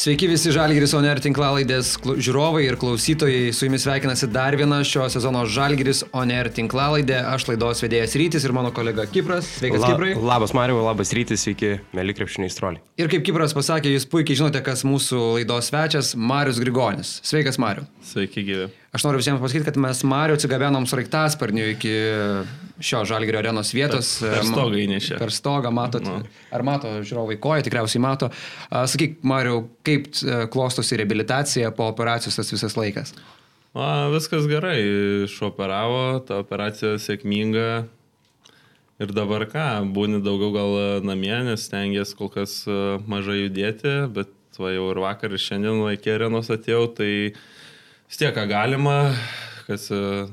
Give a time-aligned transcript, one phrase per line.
[0.00, 3.50] Sveiki visi Žalgiris Oner tinklalaidės žiūrovai ir klausytojai.
[3.52, 7.18] Su jumis sveikinasi dar viena šio sezono Žalgiris Oner tinklalaidė.
[7.34, 9.50] Aš laidos vedėjas Rytis ir mano kolega Kipras.
[9.58, 10.14] Sveikas, La, Kiprai.
[10.16, 12.80] Labas, Mariu, labas Rytis, sveiki, mėly krepšiniai stroliai.
[12.96, 17.18] Ir kaip Kipras pasakė, jūs puikiai žinote, kas mūsų laidos svečias- Marius Grigonis.
[17.20, 17.84] Sveikas, Mariu.
[18.00, 18.70] Sveiki, gyvi.
[18.90, 21.92] Aš noriu visiems pasakyti, kad mes Mariu atsigabenom sraigtasparniu iki
[22.82, 24.16] šio Žalgirio arenos vietos.
[24.18, 25.18] Per, per stogą įnešė.
[25.20, 26.06] Per stogą, matot.
[26.06, 26.16] No.
[26.50, 28.32] Ar mato žiūrovai koja, tikriausiai mato.
[28.70, 33.14] Sakyk, Mariu, kaip e, klostosi reabilitacija po operacijos tas visas laikas?
[33.78, 34.80] A, viskas gerai,
[35.28, 37.68] išoperavo, ta operacija sėkminga.
[39.00, 40.74] Ir dabar ką, būni daugiau gal
[41.06, 45.86] namie, nes tengiasi kol kas e, mažai judėti, bet va jau ir vakar ir šiandien
[45.94, 47.12] iki arenos atėjau, tai
[48.10, 48.96] vis tiek ką galima,
[49.68, 50.26] kas, e,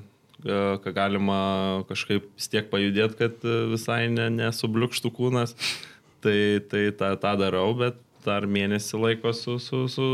[0.82, 1.42] ką galima
[1.90, 5.54] kažkaip vis tiek pajudėti, kad e, visai ne, nesubliukštų kūnas.
[6.26, 6.38] Tai,
[6.72, 10.08] tai tą, tą darau, bet dar mėnesį laiko su, su, su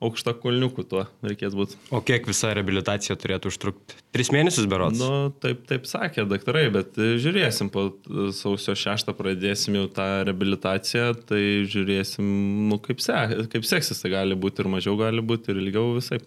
[0.00, 1.76] aukšta kulniuku tuo reikės būti.
[1.94, 3.98] O kiek visa reabilitacija turėtų užtrukti?
[4.16, 5.00] Tris mėnesius berots?
[5.00, 7.90] Nu, taip, taip sakė daktarai, bet e, žiūrėsim, po
[8.36, 12.32] sausio 6 pradėsim jau tą reabilitaciją, tai žiūrėsim,
[12.70, 13.20] nu, kaip, se,
[13.52, 16.22] kaip seksis, tai gali būti ir mažiau, gali būti ir ilgiau visai.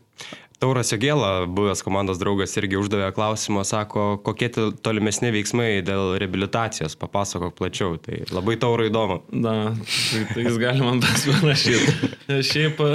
[0.60, 4.50] Tauras Jogėla, buvęs komandos draugas, irgi uždavė klausimą, sako, kokie
[4.84, 9.22] tolimesni veiksmai dėl reabilitacijos, papasakok plačiau, tai labai tauro įdomu.
[9.32, 9.54] Na,
[9.88, 12.12] tai, tai jis gali man pasirašyti.
[12.52, 12.84] Šiaip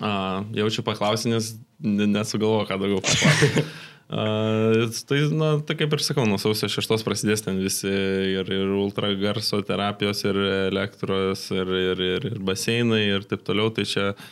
[0.00, 0.14] a,
[0.56, 1.52] jaučiu paklausti, nes
[1.84, 3.68] nesugalvoju, ką daugiau papasakoti.
[4.12, 8.72] Uh, tai, na, tai kaip ir sakau, nuo sausio šeštos prasidės ten visi ir, ir
[8.80, 10.40] ultragarso terapijos, ir
[10.70, 13.72] elektros, ir, ir, ir, ir baseinai, ir taip toliau.
[13.72, 14.30] Tai čia uh,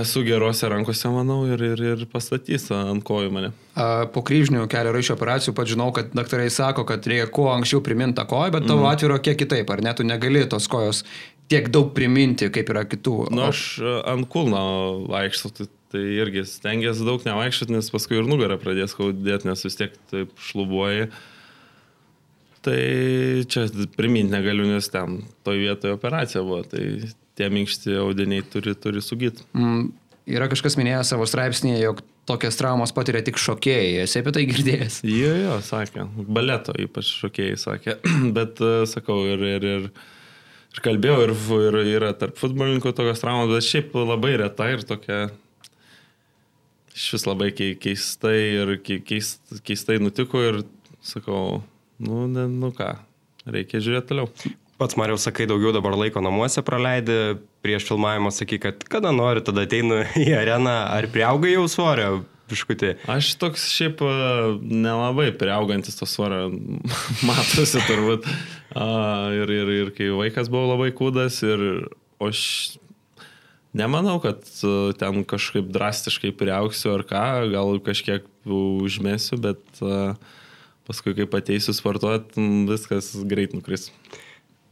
[0.00, 3.48] Esu gerose rankose, manau, ir, ir, ir pastatys ant kojų mane.
[3.72, 7.80] A, po kryžnių kelio raišio operacijų pat žinau, kad daktarai sako, kad reikia kuo anksčiau
[7.84, 8.90] priminti tą koją, bet tavo mm.
[8.92, 11.02] atveju kiek kitaip, ar ne, tu negali tos kojos
[11.50, 13.16] tiek daug priminti, kaip yra kitų.
[13.30, 13.64] Na, nu, aš
[14.12, 14.60] ant kulno
[15.08, 19.80] vaikštau, tai, tai irgi stengiasi daug nevaikščioti, nes paskui ir nugarą pradės skaudėti, nes vis
[19.80, 21.08] tiek taip šlubuoji.
[22.60, 22.80] Tai
[23.48, 23.64] čia
[23.96, 26.60] priminti negaliu, nes ten toje vietoje operacija buvo.
[26.68, 26.84] Tai
[27.40, 29.46] tie minkšti audiniai turi, turi sugyti.
[29.56, 29.90] Mm,
[30.30, 34.04] yra kažkas minėjęs savo straipsnėje, jog tokias traumas patiria tik šokėjai.
[34.04, 35.00] Esi apie tai girdėjęs?
[35.08, 36.06] Jo, jo, sakė.
[36.28, 37.98] Baleto ypač šokėjai sakė.
[38.36, 39.90] Bet uh, sakau, ir, ir, ir,
[40.76, 41.36] ir kalbėjau, ir,
[41.82, 45.24] ir yra tarp futbolininkų tokios traumos, bet šiaip labai reta ir tokia
[46.94, 50.62] iš vis labai keistai ir keist, keistai nutiko ir
[51.02, 51.62] sakau,
[52.02, 52.92] nu, ne, nu ką,
[53.48, 54.30] reikia žiūrėti toliau.
[54.80, 59.66] Pats Mariau sakai, daugiau dabar laiko namuose praleidi, prieš filmavimą sakai, kad kada nori, tada
[59.66, 62.94] ateinu į areną, ar priaugai jau svorio biškutį?
[63.12, 64.12] Aš toks šiaip e,
[64.64, 66.48] nelabai priaugantis to svorio,
[67.28, 68.24] matosi turbūt.
[68.70, 71.64] Ir, ir, ir kai vaikas buvo labai kūdas ir
[72.22, 72.40] aš
[73.76, 80.00] nemanau, kad e, ten kažkaip drastiškai priauksiu ar ką, gal kažkiek užmėsiu, bet e,
[80.88, 83.90] paskui kaip ateisiu sportuoti, viskas greit nukris.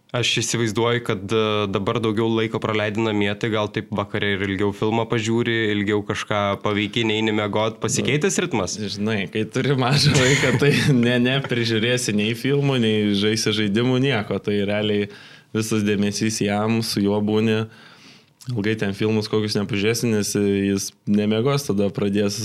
[0.09, 4.71] Aš įsivaizduoju, kad e, dabar daugiau laiko praleidi namie, tai gal taip vakarė ir ilgiau
[4.73, 8.79] filmą pažiūri, ilgiau kažką paveikiai neini mėgot, pasikeitęs ritmas.
[8.81, 14.41] Žinai, kai turi mažą vaiką, tai ne, ne prižiūrėsi nei filmų, nei žaisi žaidimų, nieko.
[14.41, 15.11] Tai realiai
[15.53, 17.67] visas dėmesys jam, su juo būni.
[18.49, 22.41] Ilgai ten filmus kokius nepažiūrėsi, nes jis nemėgos, tada pradės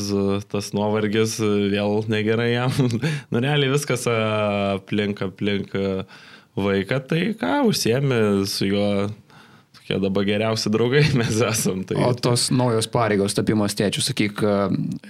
[0.51, 2.75] tas nuovargis, vėl negerai jam.
[3.31, 5.71] nu, realiai viskas aplink, aplink.
[5.71, 8.87] aplink vaiką, tai ką, užsiemi su juo
[9.83, 11.83] tokie dabar geriausi draugai mes esam.
[11.83, 11.97] Tai...
[12.05, 14.43] O tos naujos pareigos tapimas tėčių, sakyk,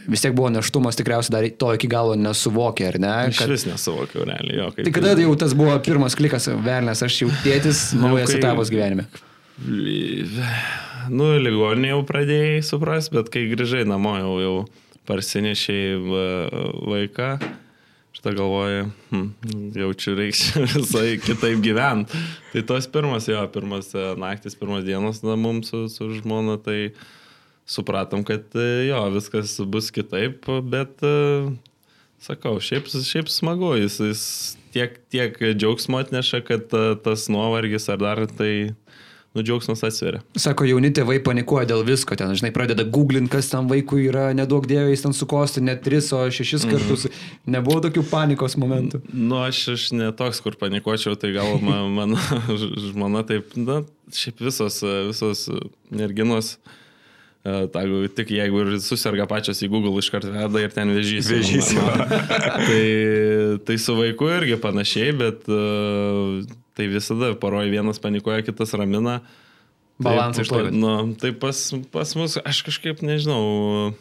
[0.09, 3.15] vis tiek buvo neštumas, tikriausiai dar to iki galo nesuvokė, ar ne?
[3.31, 3.45] Kad...
[3.45, 4.69] Aš vis nesuvokiau, realiai jo.
[4.79, 8.39] Tai kada jau tas buvo pirmas klikas, velnės, aš jau tėtis, naujas kai...
[8.41, 9.07] etapas gyvenime?
[11.13, 14.56] Nu, ligoninė jau pradėjai supras, bet kai grįžai namo jau, jau
[15.03, 16.00] parsinešiai
[16.88, 17.35] vaiką
[18.23, 19.25] tada galvoji, hm,
[19.75, 22.19] jaučiu reiks visai kitaip gyventi.
[22.53, 26.93] Tai tos pirmas, jo, pirmas e, naktis, pirmas dienos na, mums su, su žmona, tai
[27.67, 31.15] supratom, kad e, jo, viskas bus kitaip, bet e,
[32.23, 34.23] sakau, šiaip, šiaip smagu, jis, jis
[34.71, 36.71] tiek, tiek džiaugsmo atneša, kad
[37.03, 38.53] tas nuovargis ar dar tai
[39.33, 40.21] nu, džiaugsmas atsveria.
[40.38, 44.68] Sako, jauni tėvai panikuoja dėl visko, ten, žinai, pradeda googlint, kas tam vaikui yra, nedaug
[44.69, 46.75] dėjo, jis ten sukosti net tris, o šešis mhm.
[46.75, 47.07] kartus.
[47.09, 47.56] Mm.
[47.57, 49.01] Nebuvo tokių panikos momentų.
[49.09, 52.21] Nu, aš, aš netoks, kur panikuočiau, tai gal man, mano
[52.91, 53.81] žmona taip, na,
[54.13, 55.47] šiaip visos, visos
[55.89, 56.56] merginos.
[56.57, 57.81] E, Ta,
[58.15, 61.27] tik jeigu ir susirga pačios į Google iškart veda ir ten vežys.
[61.27, 61.74] Vežys.
[62.69, 62.83] tai,
[63.68, 66.45] tai su vaiku irgi panašiai, bet uh,
[66.77, 69.21] tai visada poroje vienas panikuoja, kitas ramina.
[70.01, 70.73] Balansą tai, išlaikot.
[70.73, 71.59] nu, tai pas,
[71.93, 73.93] pas mus, aš kažkaip nežinau,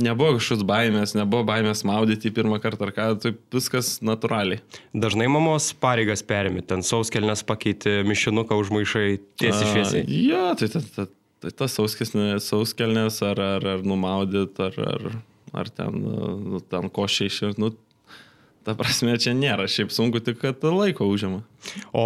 [0.00, 4.60] nebuvo kažkokios baimės, nebuvo baimės maudyti pirmą kartą ar ką, tai viskas natūraliai.
[4.92, 9.08] Dažnai mamos pareigas perimi, ten sauskelnes pakeiti, mišinuką užmaišai
[9.40, 10.04] tiesiai šviesiai.
[10.28, 11.08] Jo, tai ta, ta,
[11.40, 15.06] tai tas sauskesnės, sauskelnės ar, ar, ar numaudyt, ar, ar,
[15.64, 17.72] ar ten, nu, ten košiai iš, nu,
[18.70, 21.40] ta prasme, čia nėra šiaip sunku, tik kad laiko užima.
[21.92, 22.04] O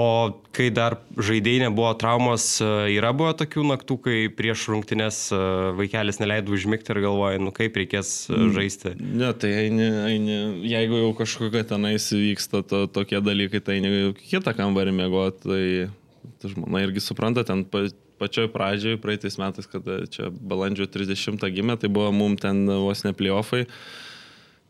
[0.56, 5.40] kai dar žaidėjai nebuvo traumos, e, yra buvo tokių naktų, kai prieš rungtynės e,
[5.76, 8.94] vaikelis neleido užmigti ir galvoja, nu kaip reikės e, žaisti.
[9.04, 10.38] Ne, tai eini, eini,
[10.72, 16.54] jeigu jau kažkokia tenais vyksta to, tokie dalykai, tai eini kitą kambarį mėgoti, tai, tai
[16.54, 17.84] žmona irgi supranta, ten pa,
[18.22, 23.12] pačioj pradžioj, praeitais metais, kada čia balandžio 30 gimė, tai buvo mum ten vos ne
[23.12, 23.66] playoffai.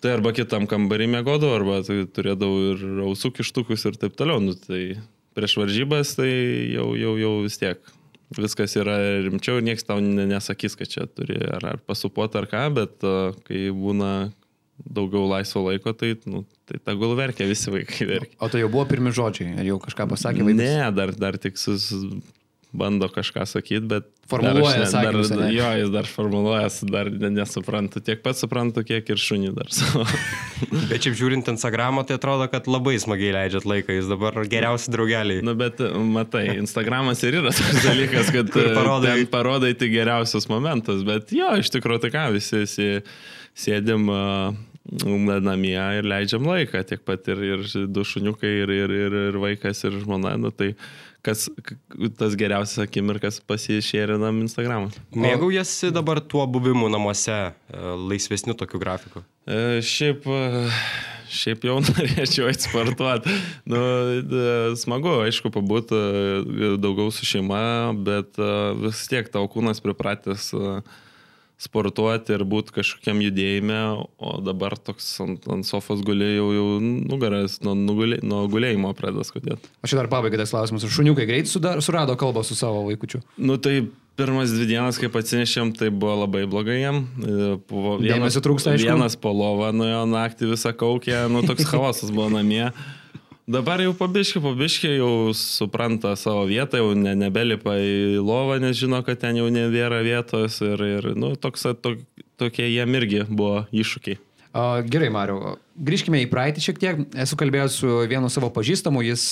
[0.05, 4.37] Tai arba kitam kambarį mėgodavau, arba tai turėdavau ir ausų kištukus ir taip toliau.
[4.45, 4.99] Nu, tai
[5.33, 6.29] prieš varžybas tai
[6.75, 7.81] jau, jau, jau vis tiek
[8.37, 12.49] viskas yra rimčiau ir niekas tau ne- nesakys, kad čia turi ar, ar pasupuoti ar
[12.51, 13.07] ką, bet
[13.49, 14.11] kai būna
[14.85, 18.37] daugiau laisvo laiko, tai, nu, tai tegul verkia, visi vaikai verkia.
[18.43, 20.61] O tai jau buvo pirmi žodžiai, ar jau kažką pasakė vaikas?
[20.61, 21.93] Ne, dar, dar tik sus,
[22.75, 24.09] bando kažką sakyti, bet...
[24.29, 25.51] Formuluoja dar aš sakymus, dar?
[25.53, 28.01] Jo, jis dar formuluoja, dar ne- nesuprantu.
[28.05, 30.07] Tiek pats suprantu, kiek ir šunį dar savo.
[30.91, 35.45] Bet šiaip žiūrint Instagramą, tai atrodo, kad labai smagiai leidžiat laiką, jis dabar geriausi draugeliai.
[35.45, 35.79] Na, bet
[36.17, 41.31] matai, Instagramas ir yra tas dalykas, kad Kur parodai- ten parodai tik geriausius momentus, bet
[41.37, 43.03] jo, iš tikrųjų tai ką, visi sė-
[43.55, 49.17] sėdim na- namie ir leidžiam laiką, tiek pat ir, ir du šuniukai, ir, ir, ir,
[49.31, 50.73] ir vaikas, ir žmona, nu tai
[51.25, 51.47] kas
[52.19, 54.91] tas geriausias akimirkas pasišėrinam Instagramą.
[55.17, 59.25] Mėgaujasi dabar tuo buvimu namuose, e, laisvesniu tokiu grafiku.
[59.49, 60.73] E, Šiaip, e,
[61.35, 63.33] šiaip jau norėčiau atsportuoti.
[63.69, 63.81] Nu,
[64.25, 67.63] d- smagu, aišku, pabūti e, daugiau su šeima,
[68.07, 68.51] bet e,
[68.85, 70.77] vis tiek tavo kūnas pripratęs e,
[71.61, 73.81] sportuoti ir būti kažkokiam judėjime,
[74.19, 76.49] o dabar toks ant, ant sofos gulė jau,
[76.83, 79.71] nugaras nuo, nugulė, nuo gulėjimo pradeda skudėti.
[79.81, 80.87] O čia dar pabaigai tas klausimas.
[80.87, 83.23] Ar šuniukai greit sudar, surado kalbą su savo vaikučiu?
[83.39, 83.85] Nu tai
[84.19, 87.05] pirmas dvi dienas, kai atsinešėm, tai buvo labai blogai jam.
[87.19, 88.91] E, Buvo Dėmesio trūksta, aišku.
[88.91, 92.69] Vienas po lovą nuėjo naktį visą kaukę, nu toks chaosas buvo namie.
[93.45, 99.03] Dabar jau pabiški, pabiški jau supranta savo vietą, jau ne, nebelipa į lovą, nes žino,
[99.05, 101.99] kad ten jau nebėra vietos ir, ir nu, toks, to,
[102.41, 104.17] tokie jiem irgi buvo iššūkiai.
[104.87, 107.01] Gerai, Mariu, grįžkime į praeitį šiek tiek.
[107.21, 109.25] Esu kalbėjęs su vienu savo pažįstamu, jis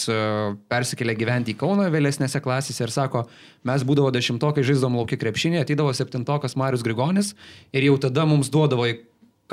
[0.69, 3.23] persikėlė gyventi į Kauną vėlesnėse klasėse ir sako,
[3.65, 7.33] mes būdavo dešimtokai žaisdom laukia krepšinį, atydavo septintokas Marius Grigonis
[7.73, 8.99] ir jau tada mums duodavo į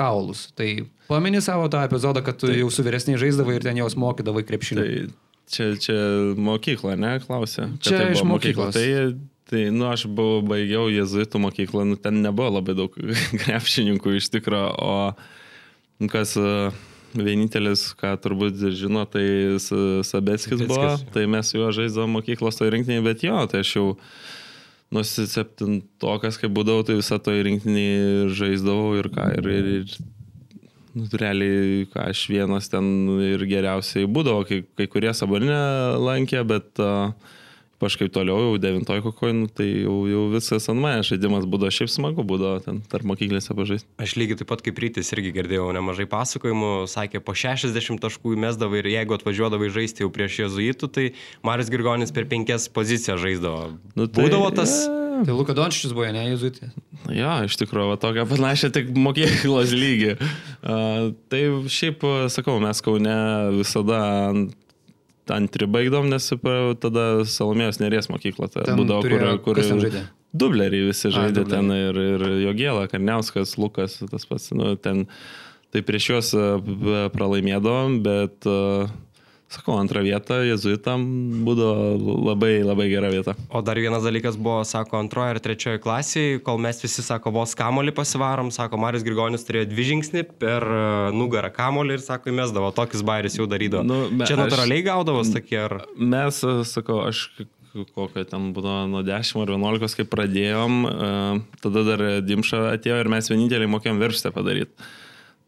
[0.00, 0.48] kaulus.
[0.56, 0.68] Tai
[1.10, 4.86] pameni savo tą epizodą, kad tu jau su vyresniai žaisdavai ir ten jos mokydavai krepšinį.
[4.86, 5.98] Tai čia, čia
[6.38, 7.68] mokykla, ne, klausė.
[7.82, 8.74] Čia tai iš buvo mokyklos.
[8.74, 9.10] mokykla.
[9.10, 12.94] Tai, tai, nu, aš buvau, baigiau jezuitų mokyklą, nu, ten nebuvo labai daug
[13.42, 16.70] krepšininkų iš tikrųjų, o kas e,
[17.18, 19.24] vienintelis, ką turbūt žino, tai
[19.60, 23.88] Sabeckis buvo, tai mes juo žaisdavom mokyklos toj rinktinėje, bet jo, tai aš jau
[24.90, 29.92] nuo septintokas, kai būdavau, tai visą toj rinktinėje žaisdavau ir ką, ir, ir, ir
[30.98, 32.88] nu, realiai, ką aš vienas ten
[33.22, 35.60] ir geriausiai būdavo, kai, kai kurie saborinę
[36.02, 37.14] lankė, bet uh,
[37.80, 41.90] kažkaip toliau, jau devintoj kokoj, nu, tai jau, jau visas ant manęs žaidimas būdavo, šiaip
[41.92, 43.88] smagu būdavo ten tarp mokyklėse pažaisti.
[44.02, 48.82] Aš lygiai taip pat kaip rytis irgi girdėjau nemažai pasakojimų, sakė, po 60 taškų įmesdavai
[48.84, 51.06] ir jeigu atvažiuodavai žaisti jau prieš jezuitų, tai
[51.46, 53.76] Marius Girgonis per penkias pozicijas žaisdavo.
[53.96, 54.82] Nu, tai- Būdavo tas...
[54.86, 56.70] Ja, Tai Luka Dončičius buvo, ne, Jėzuitė.
[57.12, 60.14] Jo, iš tikrųjų, va, tokia panašia tik mokyklos lygį.
[60.16, 63.16] Uh, tai šiaip, sakau, mes Kaune
[63.58, 63.98] visada
[64.30, 64.54] ant,
[65.34, 66.28] ant tribaigdom, nes
[66.82, 68.48] tada Salomėjos nerės mokykla.
[68.52, 70.00] Tai Ten būdavo, turėjo- kur, kur?
[70.30, 71.50] Dubleriai visi žaidė dubleriai.
[71.50, 74.50] ten ir, ir Jogėla, Karniauskas, Lukas, tas pats.
[74.54, 75.06] Nu, ten,
[75.72, 78.86] tai prieš juos a, b- pralaimėdavom, bet, a,
[79.50, 81.02] sakau, antrą vietą jezuitam
[81.46, 83.34] būdavo labai, labai gera vieta.
[83.50, 87.56] O dar vienas dalykas buvo, sako, antroje ir trečioje klasėje, kol mes visi, sako, vos
[87.58, 90.82] kamolį pasivarom, sako, Marius Grigonis turėjo dvi žingsnį per e,
[91.18, 93.82] nugarą kamolį ir, sako, įmesdavo, tokius bairis jau darydavo.
[93.90, 95.80] Nu, be- Čia natūraliai gaudavos tokie ar...
[95.98, 100.80] Mes, a, sakau, aš k- k- kokio ten būdavo nuo 10 ar 11, kai pradėjom,
[100.86, 101.12] a,
[101.66, 104.90] tada dar Dimša atėjo ir mes vieninteliai mokėjom viršstę padaryti.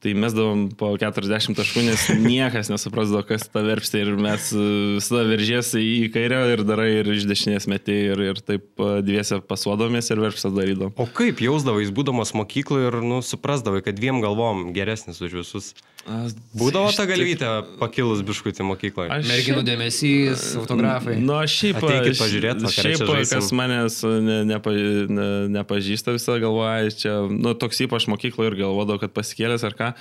[0.02, 4.64] Tai mes davom po 40 taškų, nes niekas nesuprasdavo, kas ta verpstė ir mes e,
[4.97, 9.38] visada veržėsi į kairę ir darai ir iš dešinės metį ir, ir taip e, dviese
[9.47, 10.97] pasuodomės ir verpstą darydavom.
[10.99, 15.73] O kaip jausdavai, būdamas mokykloje ir, nu, suprasdavai, kad dviem galvom geresnis už visus?
[16.02, 19.11] Būdavo ta galvytė pakilus biškutį mokykloje.
[19.14, 21.14] Aš Merginų dėmesys, autografai.
[21.23, 27.14] Nu, aš šiaip, Ateikit pažiūrėt, šiaip kas manęs ne, nepa, ne, nepažįsta visą galvoja, čia,
[27.30, 29.92] nu, toks ypač mokykloje ir galvodavau, kad pasikėlęs ar ką.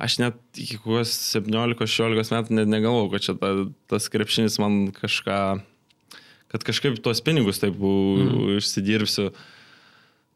[0.00, 3.52] Aš net iki kokios 17-16 metų net negalvojau, kad čia ta,
[3.92, 5.40] tas krepšinis man kažką,
[6.54, 8.56] kad kažkaip tuos pinigus taip mm.
[8.56, 9.28] išsidirbsiu.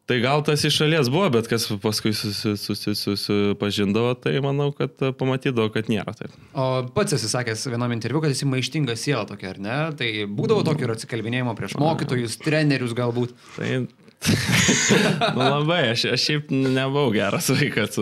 [0.04, 5.00] Tai gal tas iš šalies buvo, bet kas paskui susi- susi- susipažindavo, tai manau, kad
[5.16, 6.34] pamatydavo, kad nėra taip.
[6.52, 9.78] O pats esi sakęs vienam interviu, kad esi maištinga siela tokia, ar ne?
[9.96, 13.32] Tai būdavo tokio ir atsikalbinėjimo prieš mokytojus, trenerius galbūt.
[13.56, 13.70] Tai
[15.36, 17.96] nu, labai, aš, aš šiaip nebuvau geras vaikas.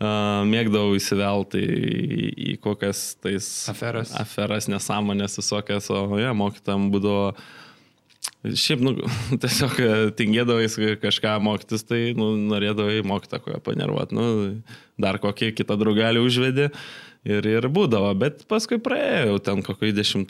[0.00, 4.14] Mėgdavau įsivelti į, į kokias tais Aferas.
[4.16, 7.34] aferas nesąmonės visokias, o ja, mokytam būdavo.
[8.40, 8.94] Šiaip, nu,
[9.42, 10.70] tiesiog e, tingėdavai
[11.02, 14.16] kažką mokytis, tai nu, norėdavai mokytą koją panervuoti.
[14.16, 14.26] Nu,
[15.00, 16.70] dar kokį kitą draugelį užvedė
[17.28, 20.24] ir, ir būdavo, bet paskui praėjau ten kokį 10,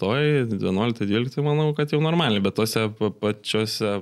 [0.59, 4.01] 11, 12, manau, kad jau normaliai, bet tose pa- pačiose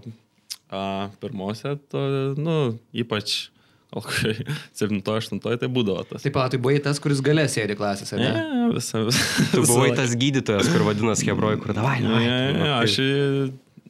[0.73, 0.83] a,
[1.21, 2.07] pirmose, to,
[2.41, 2.59] nu,
[2.97, 3.51] ypač
[3.95, 4.33] gal kokį
[4.76, 6.25] 7, 8, tai būdavo tas.
[6.25, 8.66] Taip pat, tai buvai tas, kuris galės sėdi klasėse, Ne, ne?
[8.75, 9.07] visą.
[9.54, 12.99] Tu buvai tas gydytojas, kur vadinas Hebroj, kur davai, Ne, ne, ne, aš,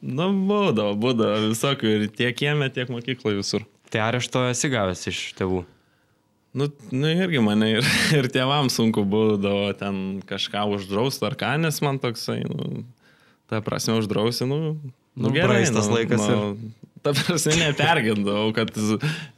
[0.01, 3.67] nu, būdavo, būdavo visokių ir tiek kieme, tiek mokykloje visur.
[3.89, 5.63] Tai arešto esi gavęs iš tėvų.
[6.59, 6.65] Nu,
[6.95, 7.85] nu irgi mane ir,
[8.17, 12.85] ir tėvams sunku būdavo ten kažką uždrausti ar ką, nes man toksai, nu,
[13.51, 15.65] ta prasme uždrausi, nu, nu, Nu, gerai.
[15.67, 16.71] tas nu, laikas nu,
[17.05, 18.73] Ta prasme, nepergindavau, kad,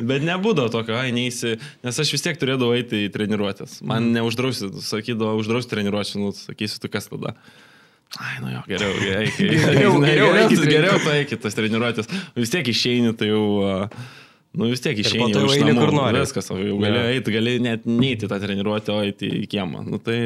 [0.02, 3.80] bet nebūdavo tokio, ai, neįsi, nes aš vis tiek turėdavau eiti į treniruotės.
[3.86, 4.16] Man mm.
[4.18, 7.36] neuždrausi, sakydavo, uždrausti treniruotės, nu, sakysiu, tu kas tada.
[8.20, 12.10] Ai, nu jo, geriau, eik, Geriau- geriau geriau, eik į geriau, į tas treniruotės.
[12.36, 13.46] Vis tiek išeini, tai jau,
[14.58, 16.24] nu vis tiek išeini iš namų, kur nori.
[16.26, 17.06] Viskas, o jau gali Jo.
[17.14, 19.86] eiti, gali net neiti tą treniruotę, o eiti į kiemą.
[19.88, 20.18] Nu, tai,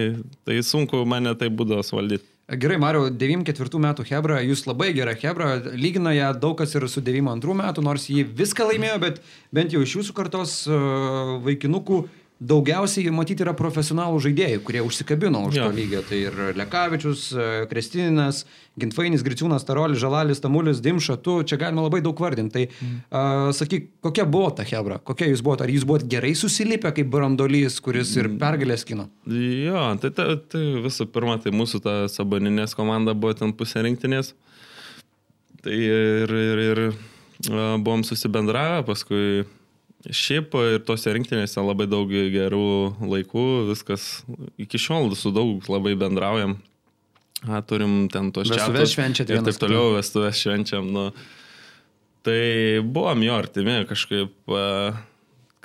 [0.47, 2.31] tai sunku mane tai būdavo suvaldyti.
[2.45, 7.01] Gerai, Mariu, 94 metų Hebra, jūs labai gera Hebra, lygina ją daug kas ir su
[7.01, 9.17] 92 metų, nors jį viską laimėjo, bet
[9.49, 12.03] bent jau iš jūsų kartos uh, vaikinukų
[12.39, 15.69] daugiausiai matyti yra profesionalų žaidėjai, kurie užsikabino už Jo.
[15.69, 16.01] to lygio.
[16.03, 18.43] Tai ir Lekavičius, uh, Krestinas,
[18.79, 22.51] Gintfainis, Griciūnas, Tarolis, Žalalis, Tamulis, Dimša, tu čia galima labai daug vardinti.
[22.55, 22.99] Tai mm.
[23.07, 27.11] uh, sakyk, kokia buvo ta Hebra, kokia jūs buvote, ar jūs buvote gerai susilipę kaip
[27.11, 29.07] brandolys, kuris ir pergalės kino?
[29.31, 34.35] Jo, tai, tai, tai visų pirma, tai mūsų ta saboninės komanda buvo ten pusė rinktinės.
[35.65, 36.81] Tai ir, ir, ir
[37.49, 39.45] buvom susibendravę, paskui
[40.13, 42.61] šiaip ir tose rinktinėse labai daug gerų
[43.01, 44.23] laikų, viskas
[44.61, 46.57] iki šiol su daug labai bendraujam.
[47.45, 48.57] A, turim ten tos čia.
[48.69, 50.87] Vestuves švenčiat Ir taip toliau, vestuvės švenčiam.
[50.93, 51.09] Nu,
[52.25, 54.31] tai buvom jo artimi kažkaip.
[54.49, 54.95] A,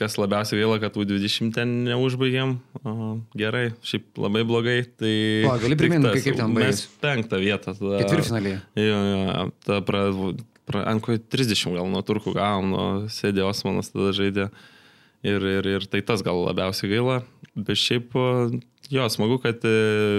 [0.01, 2.55] kas labiausiai gaila, kad U20 ten neužbaigėm.
[2.89, 2.93] O,
[3.37, 4.79] gerai, šiaip labai blogai.
[4.97, 5.11] Tai
[5.45, 6.87] O, gali tik primint, tas, kaip- ten baigėsi?
[7.05, 7.75] penktą vietą.
[7.77, 8.63] tada- Ketvirtfinalyje.
[8.81, 10.07] Jo, jo, ta pra,
[10.71, 14.51] pra, ant ko 30 gal nuo turkų gavom, nuo sėdė Osmanas tada žaidė.
[15.27, 17.19] Ir, ir, ir tai tas gal labiausiai gaila.
[17.53, 18.15] Bet šiaip,
[18.89, 19.75] jo, smagu, kad e,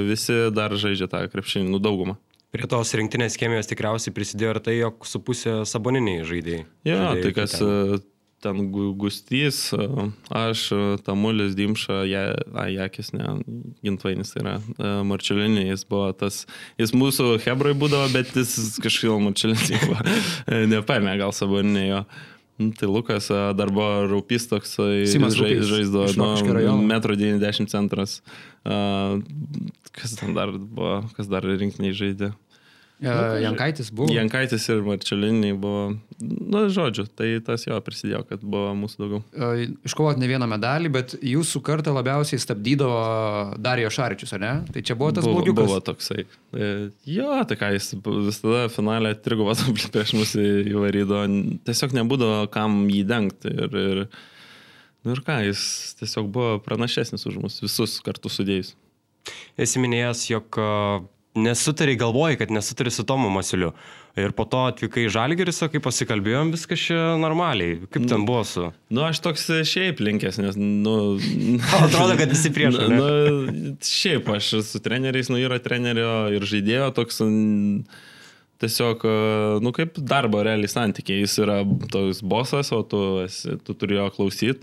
[0.05, 2.19] visi dar žaidžia tą krepšinį, nu daugumą.
[2.51, 6.65] Prie tos rinktinės chemijos tikriausiai prisidėjo ir tai, jog su pusė saboniniai žaidėjai.
[6.85, 8.03] Jo, Žaidėjai tai kas ten.
[8.41, 9.59] Ten Gu- Gustys,
[10.33, 10.63] aš,
[11.05, 12.23] Tamulis, Dimša, ja,
[12.57, 13.37] a, Jakis, ne,
[13.85, 14.57] Gintvainis yra,
[15.05, 16.43] Marčiulinė, jis buvo tas,
[16.81, 20.17] jis mūsų Hebroj būdavo, bet jis kažkaip Marčiulinė buvo,
[20.73, 22.03] nepaėmė gal saboninė jo.
[22.61, 23.25] Nu, Tai Lukas
[23.57, 26.81] dar buvo raupys toks, e, Simas žai- Raupys, žaisdavo, iš Rokiškio rajono.
[26.81, 28.19] nu, metro 90 centras.
[29.91, 32.31] Kas ten dar buvo, kas dar rinkiniai žaidė?
[33.01, 34.13] Uh, Jankaitis buvo.
[34.13, 39.21] Jankaitis ir Marčiuliniai buvo, na, žodžiu, tai tas jo prisidėjo, kad buvo mūsų daugiau.
[39.33, 42.99] E, Iškovot ne vieną medalį, bet jūsų kartą labiausiai stabdydavo
[43.57, 44.51] Darijo Šaričius, ar ne?
[44.75, 45.65] Tai čia buvo tas buvo, blogiukas.
[45.71, 46.25] buvo toksai.
[46.53, 46.67] E,
[47.09, 51.23] Jo, tai ką jis visada finale trigubą dublį prieš mus į- įvarydavo,
[51.65, 53.49] tiesiog nebūdavo kam jį dengti.
[53.65, 54.03] Ir, ir,
[55.01, 55.63] nu ir ką, jis
[56.03, 58.75] tiesiog buvo pranašesnis už mus visus kartu sudėjus.
[59.57, 60.61] Esi minėjęs, jog
[61.35, 63.71] a, nesutari, galvoji, kad nesutari su Tomu Masiuliu.
[64.19, 67.77] Ir po to atvykai į Žalgiris, o kai pasikalbėjom, viskas čia normaliai.
[67.91, 68.65] Kaip ten buvo su...
[68.91, 70.95] Nu, aš toks šiaip linkęs, nes, nu...
[71.85, 76.91] Atrodo, kad visi prieš, Nu, nu, šiaip aš su treneriais, nu, yra trenerio ir žaidėjo
[76.99, 77.21] toks...
[77.23, 77.83] n-
[78.61, 79.11] Tiesiog, e,
[79.65, 81.23] nu, kaip darbo realiai santykiai.
[81.23, 84.59] Jis yra toks bosas, o tu, esi, tu turi jo klausyti.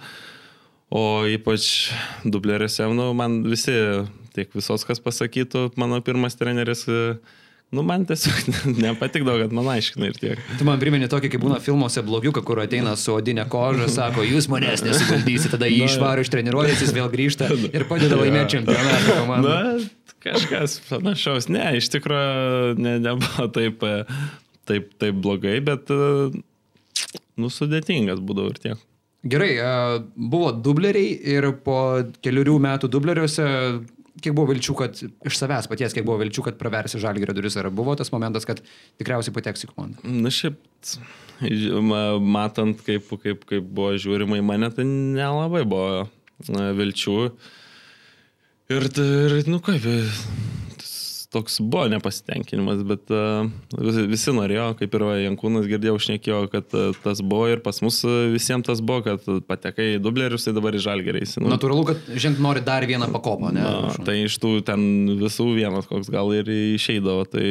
[0.95, 1.91] O ypač
[2.23, 3.75] dubleriuose, nu, man visi,
[4.39, 7.19] tiek visos kas pasakytų, mano pirmas treneris, e,
[7.75, 8.49] nu, man tiesiog
[8.87, 10.43] nepatikdavo, kad man aiškina ir tiek.
[10.61, 14.49] Tu man primeni tokį, kaip būna filmuose blogiuką, kur ateina su odinė koža, sako, jūs
[14.53, 19.55] manęs nesuvaldysite, tada jį išvaro iš treniruotės, jis vėl grįžta ir padeda laimėti čempionatą komandai.
[19.59, 21.51] Na, kažkas panašaus.
[21.53, 24.05] Ne, iš tikrųjų ne, nebuvo taip, e,
[24.69, 26.31] taip, taip blogai, bet, e,
[27.39, 28.85] nu, sudėtingas būdavo ir tiek.
[29.27, 29.51] Gerai,
[30.15, 33.47] buvo dubleriai ir po keliurių metų dubleriuose,
[34.23, 37.71] kiek buvo vilčių, kad iš savęs paties, kiek buvo vilčių, kad praversi žalgerio duris, ar
[37.75, 38.63] buvo tas momentas, kad
[39.01, 40.03] tikriausiai pateks į komandą?
[40.05, 40.59] Na šiaip,
[41.85, 46.09] ma- matant, kaip, kaip, kaip buvo žiūrima į mane, tai nelabai buvo
[46.49, 47.19] vilčių.
[48.69, 49.87] Ir, ir nu kaip,
[51.33, 53.45] toks buvo nepasitenkinimas, bet uh,
[53.77, 58.01] visi, visi norėjo, kaip ir Jankūnas girdėjau, šnekėjo, kad uh, tas buvo ir pas mus
[58.09, 61.37] uh, visiems tas buvo, kad patekai į dublerius, tai dabar į žalgeriais.
[61.43, 63.65] Nu, Natūralu, kad žinot nori dar vieną pakopą, ne?
[63.65, 64.83] Na, tai iš tų ten
[65.21, 67.49] visų vienas koks gal ir išeidavo, tai,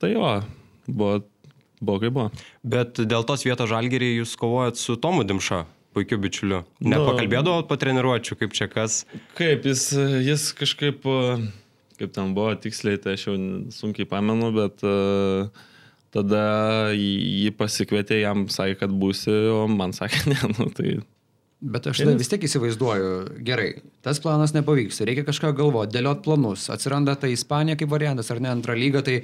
[0.00, 0.32] tai jo,
[0.88, 1.20] buvo,
[1.82, 2.30] buvo kaip buvo.
[2.64, 6.64] Bet dėl tos vietos žalgerį jūs kovojat su Tomu Dimša, puikiu bičiuliu.
[6.80, 6.96] Nu.
[6.96, 9.02] Nepakalbėdavot po treniruočio, kaip čia kas.
[9.36, 9.90] Kaip jis,
[10.24, 11.04] jis kažkaip,
[12.00, 13.36] kaip ten buvo tiksliai, tai aš jau
[13.74, 15.50] sunkiai pamenu, bet uh,
[16.14, 16.46] tada
[16.96, 20.98] jį pasikvietė, jam sakė, kad būsi, o man sakė, ne, nu tai
[21.56, 27.14] Bet aš vis tiek įsivaizduoju, gerai, tas planas nepavyks, reikia kažką galvoti, dėliot planus, atsiranda
[27.16, 29.14] ta Ispanija kaip variantas, ar ne antrą lygą, tai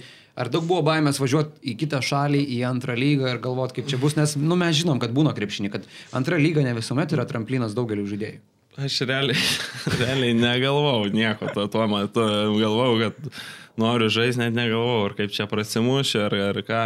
[0.41, 4.01] ar daug buvo baimės važiuoti į kitą šalį, į antrą lygą ir galvoti, kaip čia
[4.01, 5.85] bus, nes, nu, mes žinom, kad būna krepšinį, kad
[6.17, 8.41] antra lyga ne visuomet yra tramplinas daugeliu žaidėjų.
[8.81, 9.49] Aš realiai,
[10.01, 12.25] realiai negalvau nieko, to, tuo metu
[12.61, 13.33] galvau, kad
[13.81, 16.81] noriu žaisti, net negalvau, ar kaip čia prasimušė, ar, ar ką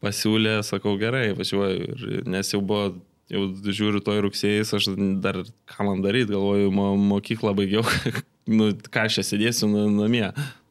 [0.00, 2.94] pasiūlė, sakau gerai, važiuoju, ir, nes jau buvo
[3.30, 4.88] jau žiūriu toj rugsėjais, aš
[5.22, 7.84] dar ką man daryti, galvoju, mo, mokyklą baigiau,
[8.58, 10.26] nu, ką aš čia sėdėsiu na- namie.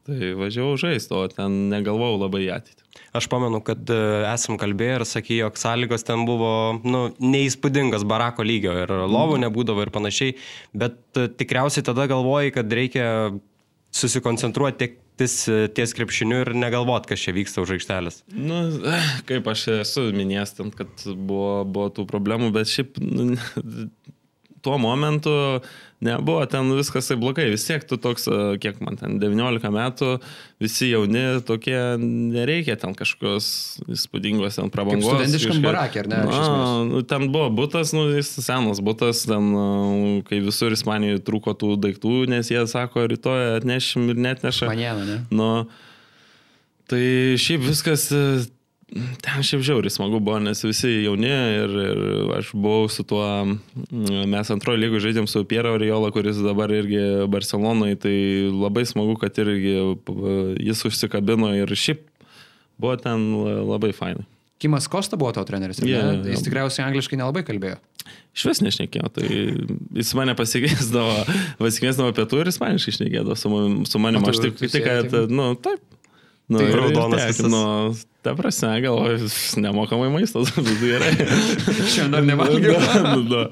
[0.09, 2.88] Tai važiavau žaisti, o ten negalvojau labai ateitį.
[3.15, 3.99] Aš pamenu, kad e,
[4.29, 6.51] esam kalbėję ir sakė, jog sąlygos ten buvo
[6.85, 10.35] nu, neįspūdingas barako lygio ir lovų nebūdavo ir panašiai,
[10.77, 13.07] bet e, tikriausiai tada galvojai, kad reikia
[13.95, 15.35] susikoncentruoti tiek ties,
[15.75, 18.21] ties krepšiniu ir negalvot, kas čia vyksta už aikštelės.
[18.31, 18.61] Nu,
[19.29, 23.33] kaip aš esu minėjęs ten, kad buvo, buvo tų problemų, bet šiaip nu,
[24.61, 25.31] tuo momentu
[25.99, 27.49] nebuvo ten viskas taip blogai.
[27.51, 30.11] Vis tiek tu toks, e, kiek man ten 19 metų,
[30.63, 33.49] visi jauni, tokie nereikia ten kažkokios
[33.91, 35.09] įspūdingos ten prabangos.
[35.11, 36.43] studentiškam barake, ar ne, Na,
[36.87, 41.75] nu, ten buvo būtas, nu, jis senas būtas, ten, e, kai visur Ispanijoje trūko tų
[41.83, 44.71] daiktų, nes jie sako, rytoj atnešim ir net neša.
[44.71, 45.19] Manėna, ne?
[45.35, 45.51] Nu,
[46.87, 47.03] tai
[47.41, 48.47] šiaip viskas, e,
[49.21, 52.01] ten šiaip žiauriai smagu buvo, nes visi jauni ir, ir
[52.39, 57.01] aš buvau su tuo, mm, mes antrojo lygų žaidėm su Piero Oriola, kuris dabar irgi
[57.29, 58.15] Barcelonoje, tai
[58.49, 59.75] labai smagu, kad irgi
[60.07, 60.17] p-
[60.65, 62.01] jis užsikabino ir šiaip
[62.79, 63.29] buvo ten
[63.69, 64.25] labai fainai.
[64.59, 66.31] Kimas Kosta buvo tavo treneris, ar ne?
[66.33, 67.77] Jis tikriausiai angliškai nelabai kalbėjo.
[68.35, 69.27] Iš vis nešnekėjo, tai
[69.95, 71.13] jis mane pasikviesdavo,
[71.61, 74.25] pasikviesdavo pietų ir ispaniškai šnekėdavo su manim, su manim.
[74.27, 75.79] Aš tik, tik, kad, nu, taip.
[76.49, 77.45] Nu, Tai raudonas visas.
[77.51, 77.59] Nu,
[78.25, 79.27] ta prasme, galvoju,
[79.65, 81.11] nemokamai maistas, tai gerai.
[81.93, 82.79] Šiandien dar nevalgiau.
[83.13, 83.43] Nu, nu,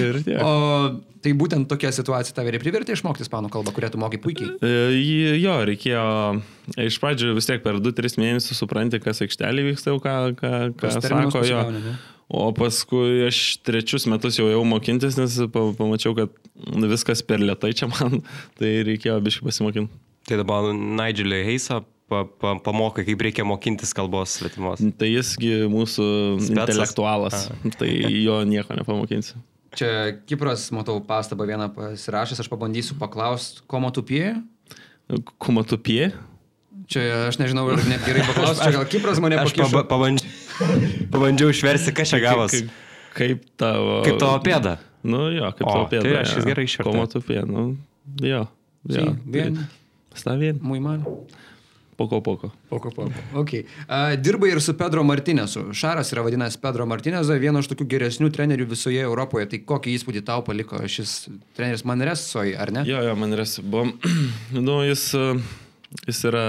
[0.00, 0.40] ir tiek.
[0.40, 4.52] O tai būtent tokia situacija tave ir privertė išmokti ispanų kalbą, kurią tu mokai puikiai.
[4.62, 4.70] E,
[5.42, 6.04] Jo, reikėjo,
[6.86, 10.92] iš pradžių vis tiek per 2-3 mėnesius supranti, kas aikštelį vyksta, jau ką, ką, ką
[11.02, 11.60] sako jo.
[12.28, 16.32] O paskui aš trečius metus jau jau mokintis, nes pa- pamačiau, kad
[16.86, 18.20] viskas per lietai čia man,
[18.60, 19.92] tai reikėjo biškai pasimokinti.
[20.28, 24.80] Tai dabar Nigelį Heisą pa, pa, pamokai, kaip reikia mokintis kalbos svetimos.
[24.98, 26.06] Tai jisgi mūsų
[26.40, 26.50] Specas.
[26.54, 27.46] intelektualas,
[27.78, 27.92] tai
[28.24, 29.36] jo nieko nepamokinsi.
[29.78, 34.32] Čia Kipras, matau, pastabą vieną pasirašęs, aš pabandysiu paklausti, ko matupie.
[35.38, 36.10] Kumatupie?
[36.88, 39.68] Čia aš nežinau, ar net gerai paklausti, čia gal Kipras mane Aš pakišo.
[39.68, 42.52] paba, pabandžiau, pabandžiau išversti, kas čia gavos.
[42.56, 42.70] Kaip,
[43.16, 43.98] kaip tavo...
[44.08, 44.78] Kaip tavo pėda.
[45.04, 46.04] Nu jo, kaip O, tavo pėda.
[46.08, 46.88] tai aš jis gerai išvertė.
[46.88, 47.66] Kumatupie, nu
[48.24, 48.40] jo.
[48.88, 49.04] Jo.
[49.28, 49.60] bien.
[50.16, 50.56] Stavien.
[50.64, 51.04] Muy mal.
[51.98, 52.52] Poko, poko.
[52.70, 53.22] Poko, poko.
[53.40, 53.64] Okay.
[53.88, 55.64] Uh, dirbai ir su Pedro Martinesu.
[55.74, 59.48] Šaras yra vadinęs Pedro Martinezu, vienu iš tokių geresnių trenerių visoje Europoje.
[59.50, 61.16] Tai kokį įspūdį tau paliko šis
[61.58, 62.86] treneris Manresoj, ar ne?
[62.86, 63.88] Jo, jo, man yra, buvo,
[64.68, 65.08] nu, jis,
[66.06, 66.46] jis yra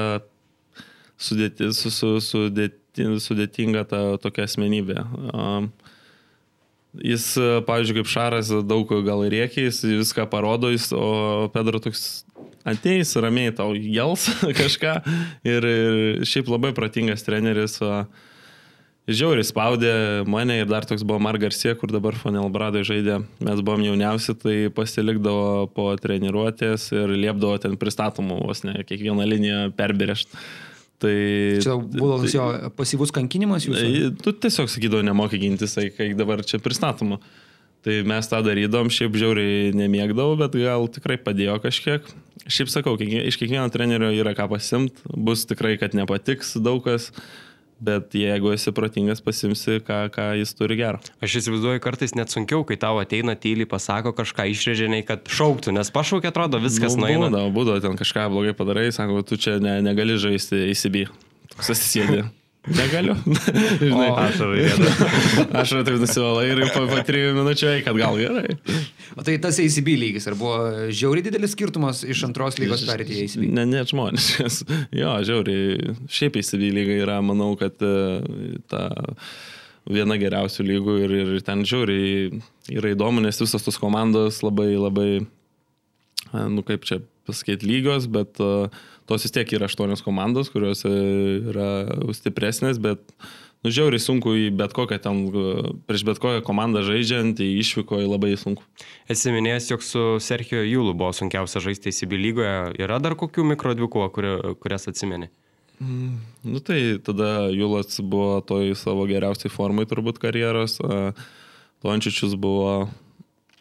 [1.18, 5.02] sudėti, su, su, sudėti, sudėtinga ta tokia asmenybė.
[5.34, 5.74] Um,
[7.06, 7.36] Jis,
[7.68, 12.24] pavyzdžiui, kaip Šaras daug gal rėkia, jis viską parodo, jis, o Pedro toks
[12.74, 14.30] ateis, ramiai tau jels
[14.62, 14.96] kažką
[15.48, 17.80] ir, ir šiaip labai protingas treneris.
[17.86, 18.04] o,
[19.10, 19.92] žiauriai spaudė
[20.30, 23.20] mane ir dar toks buvo Margarsie, kur dabar Fonel Brado žaidė.
[23.42, 29.62] Mes buvom jauniausi, tai pasilikdavo po treniruotės ir liepdavo ten pristatomų vos ne kiekvieną liniją
[29.78, 30.44] perbirėšti.
[31.00, 31.16] Tai,
[31.64, 33.84] Čia buvo tai, jo pasyvus kankinimas jūsų?
[33.84, 37.22] Tai, tu tiesiog sakydavo, nemokai gintis, tai kai dabar čia pristatoma.
[37.86, 42.08] Tai mes tą darydom, šiaip žiauriai nemėgdavau, bet gal tikrai padėjo kažkiek.
[42.50, 47.14] Šiaip sakau, iš kiekvieno trenerio yra ką pasimt, bus tikrai, kad nepatiks daug kas.
[47.80, 51.00] Bet jeigu esi protingas, pasimsi, ką, ką jis turi gerą.
[51.24, 55.88] Aš įsivaizduoju, kartais net sunkiau, kai tavo ateina tyliai, pasako kažką išrežiniai, kad šauktų, nes
[55.96, 57.30] pašaukia, atrodo, viskas nu, nueina.
[57.30, 61.06] Būdavo, būdavo, ten kažką blogai padarai, sako, tu čia ne, negali žaisti ACB.
[61.56, 62.28] Susisėdė.
[62.68, 63.16] Negaliu.
[63.80, 64.64] Žinai, ašarai.
[65.62, 68.58] Ašarai taip nusivalai ir po, po trijų minučių eik, kad gal gerai.
[69.16, 73.24] O tai tas ACB lygis, ar buvo žiauriai didelis skirtumas iš antros lygos perėti į
[73.30, 73.46] ACB?
[73.56, 74.60] Ne, net žmonės.
[75.00, 75.96] Jo, žiauriai.
[76.12, 78.90] Šiaip ACB lyga yra, manau, kad e, ta
[79.90, 82.42] viena geriausių lygų ir, ir ten žiauriai
[82.76, 88.40] yra įdomu, nes visos tos komandos labai, labai, e, nu kaip čia pasakyti, lygios, bet
[88.42, 88.74] uh,
[89.10, 90.94] tos vis tiek yra aštuonios komandos, kurios e,
[91.50, 91.70] yra
[92.14, 93.02] stipresnės, bet
[93.66, 95.24] nu, žiauriai sunku į bet kokią ten,
[95.90, 98.66] prieš bet kokią komandą žaidžiant, į išvyko į labai sunku.
[99.10, 102.56] Esi minėjęs, jog su Serhijo Jūlu buvo sunkiausia žaisti įsibi lygoje.
[102.80, 104.30] Yra dar kokių mikrodvikų, kur,
[104.62, 105.32] kurias atsimeni?
[105.80, 110.78] Mm, nu tai tada Jūlas buvo toj savo geriausiai formai turbūt karjeros,
[111.80, 112.90] Tončičius buvo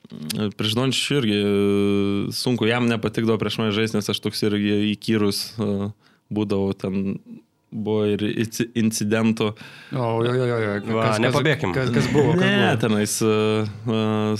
[0.09, 1.49] Prieš Dončių irgi e,
[2.33, 5.91] sunku, jam nepatikdavo prieš mane žaisti, nes aš toks irgi įkyrus e,
[6.33, 7.19] būdavau ten
[7.69, 8.23] buvo ir
[8.79, 9.51] incidentų.
[9.93, 10.77] O, jo, jo, jo, jo.
[10.97, 11.73] Va, kas, nepabėgim.
[11.77, 12.33] Kas, kas buvo?
[12.39, 12.79] Kas ne, buvo?
[12.81, 13.17] tenais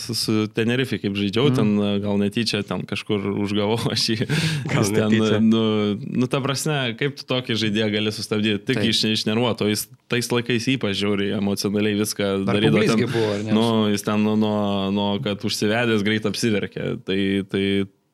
[0.01, 1.59] su, su Tenerife, kaip žaidžiau, mm.
[1.59, 4.29] ten gal netyčia, ten kažkur užgavau aš jį.
[4.73, 5.19] Gal ten,
[5.51, 5.63] nu,
[5.99, 8.89] nu, ta prasme, kaip tu tokį žaidėją gali sustabdyti, tik Taip.
[8.95, 12.87] iš, iš nervuoto, jis tais laikais ypač žiauriai emocionaliai viską Dar darydavo.
[12.89, 14.57] Ten, buvo, nu, jis ten, nu, nuo,
[14.95, 16.95] nuo, kad užsivedęs greit apsiverkė.
[17.05, 17.21] Tai,
[17.53, 17.65] tai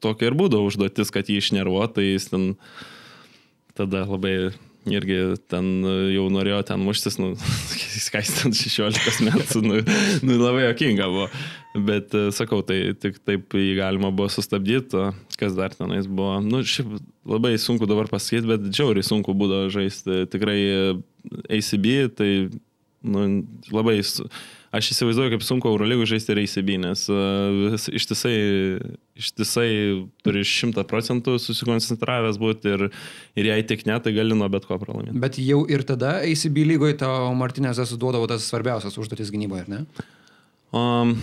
[0.05, 2.51] tokia ir būdavo užduotis, kad jį išnervuotų, tai jis ten
[3.79, 4.53] tada labai
[4.91, 5.19] irgi
[5.51, 5.67] ten
[6.13, 7.33] jau norėjo ten muštis, nu,
[8.07, 9.81] skaistant 16 metų, nu,
[10.25, 11.29] nu, labai jokinga buvo.
[11.75, 15.09] Bet e, sakau, tai tik taip jį galima buvo sustabdyti,
[15.41, 16.37] kas dar tenais buvo.
[16.45, 16.93] Nu, šiaip
[17.27, 20.23] labai sunku dabar pasakyti, bet džiauriai sunku būdavo žaisti.
[20.31, 20.85] Tikrai e,
[21.59, 22.31] ACB, tai
[23.05, 23.27] nu,
[23.75, 23.99] labai
[24.75, 28.35] aš įsivaizduoju, kaip sunku Eurolygų žaisti ir ACB, nes uh, ištisai,
[29.21, 29.69] ištisai
[30.27, 32.89] turi šimtą procentų susikoncentravęs būti ir,
[33.39, 35.21] ir jei tik ne, tai gali nuo bet ko pralaimėti.
[35.23, 40.11] Bet jau ir tada ACB lygoje tau Martinėzas duodavo tas svarbiausias užduotis gynyboje, ar ne?
[40.75, 41.15] Um,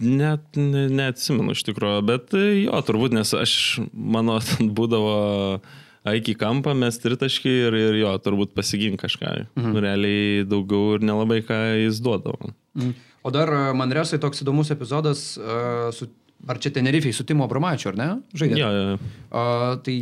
[0.00, 3.54] net, ne, neatsimenu iš tikrųjų, bet jo, turbūt, nes aš,
[3.92, 5.16] mano, ten būdavo
[5.58, 9.34] uh, eik į kampą, mes tritaškį ir, ir jo, turbūt pasigink kažką.
[9.54, 9.74] Mhm.
[9.74, 12.52] Nu, realiai daugiau ir nelabai ką jis duodavo.
[12.78, 12.96] Mhm.
[13.22, 16.08] O dar e, man resai toks įdomus epizodas, uh, su,
[16.50, 18.08] ar čia Tenerifei su Timo Abramačiu, ar ne?
[18.34, 18.58] Žaidė.
[18.58, 18.96] Jo, jo.
[19.30, 19.94] Uh, tai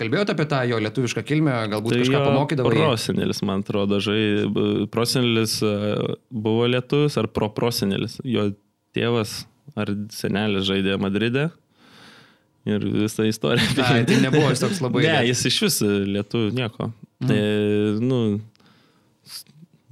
[0.00, 2.74] kalbėjote apie tą jo lietuvišką kilmę, galbūt tai kažką pamokydavo.
[2.74, 4.18] Prosenelis, man atrodo, žai,
[4.90, 5.60] prosenelis
[6.34, 8.18] buvo lietuvis ar pro prosenelis.
[8.26, 8.48] Jo
[8.96, 9.44] tėvas
[9.78, 11.52] ar senelis žaidė Madride
[12.68, 13.76] ir visą istoriją.
[13.84, 15.04] A, tai nebuvo jis toks labai.
[15.06, 15.78] ne, jis iš vis
[16.16, 16.90] lietuvių nieko.
[17.24, 17.30] Mhm.
[17.30, 17.40] Tai,
[18.04, 18.20] nu,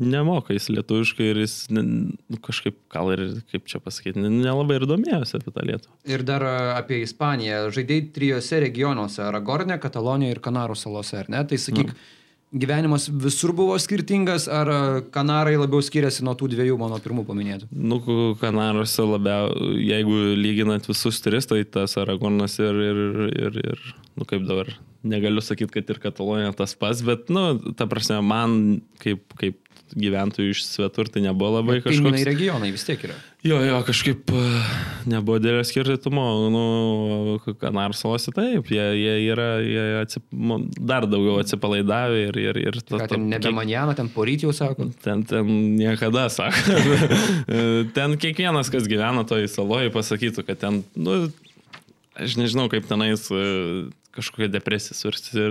[0.03, 4.89] nemoka jis lietuviškai ir jis ne, nu, kažkaip, gal ir, kaip čia pasakyti, nelabai ir
[4.91, 5.95] domėjosi apie tą Lietuvą.
[6.11, 6.47] Ir dar
[6.79, 7.69] apie Ispaniją.
[7.75, 11.45] Žaidėjai trijose regionuose- Aragorne, Katalonijoje ir Kanarų salose, ar ne?
[11.47, 12.19] Tai sakyk, mhm
[12.53, 14.71] gyvenimas visur buvo skirtingas, ar
[15.15, 17.71] Kanarai labiau skiriasi nuo tų dviejų mano pirmų paminėtų?
[17.73, 17.99] Nu,
[18.41, 23.85] Kanaruose labiau, jeigu lyginant visus tris, tai tas Aragonas ir, ir, ir, ir,
[24.19, 24.71] nu kaip dabar,
[25.03, 29.59] negaliu sakyti, kad ir Katalonija tas pats, bet, nu, ta prasme, man kaip, kaip
[29.93, 32.01] gyventojų iš svetur tai nebuvo labai kažkoks.
[32.01, 33.17] Kaimynai regionai vis tiek yra.
[33.43, 34.41] Jo, jo, kažkaip e,
[35.11, 36.25] nebuvo dėlio skirtumo,
[36.55, 36.61] nu,
[37.59, 40.23] Kanarų salose taip, jie, jie yra jie atsip,
[40.79, 42.39] dar daugiau atsipalaidavę ir...
[42.39, 44.93] ir, ir ta, ta, ten nebe manjana, ten poryt jau sako.
[45.03, 46.79] Ten, ten niekada sako.
[47.99, 51.19] ten kiekvienas, kas gyvena toj saloje, pasakytų, kad ten, nu,
[52.15, 53.45] aš nežinau, kaip tenais e,
[54.15, 54.95] kažkokia depresija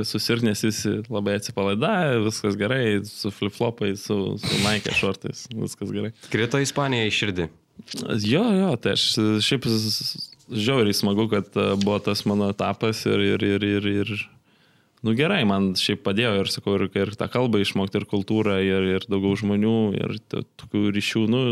[0.08, 6.14] susirg, nes visi labai atsipalaidavę, viskas gerai, su flip-flopai, su, su Nike šortais, viskas gerai.
[6.32, 7.56] Krito Ispanija į širdį.
[8.24, 9.08] Jo, jo, tai aš
[9.44, 9.66] šiaip
[10.52, 14.14] žiauriai smagu, kad e, buvo tas mano etapas ir, ir, ir, ir, ir
[15.06, 18.88] nu gerai, man šiaip padėjo ir, sakau, ir, ir tą kalbą išmokti, ir kultūrą, ir,
[18.98, 21.44] ir daugiau žmonių, ir tokių ryšių, nu,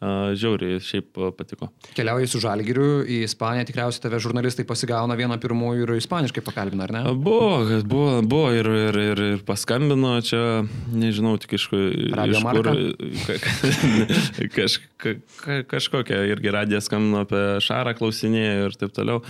[0.00, 1.68] žiauriai šiaip patiko.
[1.92, 6.94] Keliauji su Žalgiriu į Ispaniją, tikriausiai tave žurnalistai pasigauna vieną pirmųjų ir ispaniškai pakalbina, ar
[6.96, 7.02] ne?
[7.20, 10.62] Buvo, buvo, buvo ir, ir, ir, ir paskambino čia,
[10.96, 11.68] nežinau, tik iš,
[12.16, 12.72] Radio iš Marka?
[12.72, 14.48] kur.
[14.56, 19.20] Kaž, ka, ka, kažkokia irgi radija skambino apie šarą klausinėje ir taip toliau.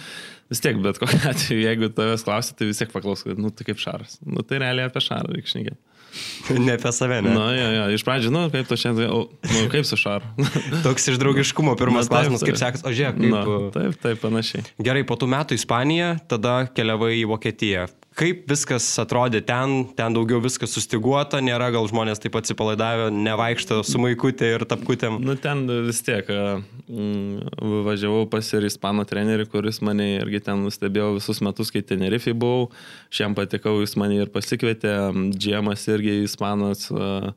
[0.50, 3.66] Vis tiek, bet kokiu atveju, jeigu tavęs klausia, tai vis tiek paklaus, kad, nu, tai
[3.68, 4.18] kaip šaras.
[4.26, 5.78] Nu, tai realiai apie šarą reikia šnekėti.
[6.66, 7.35] ne apie save, ne?
[7.35, 10.27] Na, jo, jo, iš pradžių, nu, kaip tu šiandien, o, nu, kaip su šaru.
[10.87, 12.62] Toks iš draugiškumo pirmas Na, taip, klausimas, kaip taip.
[12.64, 13.33] sekas, o žiūrėk, kaip...
[13.35, 13.44] Na,
[13.77, 14.66] taip, taip, panašiai.
[14.83, 17.88] Gerai, po tų metų Ispanija, tada keliavai į Vokietiją.
[18.18, 24.01] Kaip viskas atrodė ten, ten daugiau viskas sustiguota, nėra gal žmonės taip atsipalaidavę, nevaikšto su
[24.03, 25.20] maikutė ir tapkutėm.
[25.23, 27.53] Nu, ten vis tiek mm,
[27.87, 32.73] važiavau pas ir ispanų trenerį, kuris mane irgi ten nustebėjo visus metus, kai Tenerifei buvau.
[33.14, 34.96] Šiam patikau, jis mane ir pasikvietė.
[35.31, 36.88] Džiemas irgi ispanas.
[36.90, 37.31] a,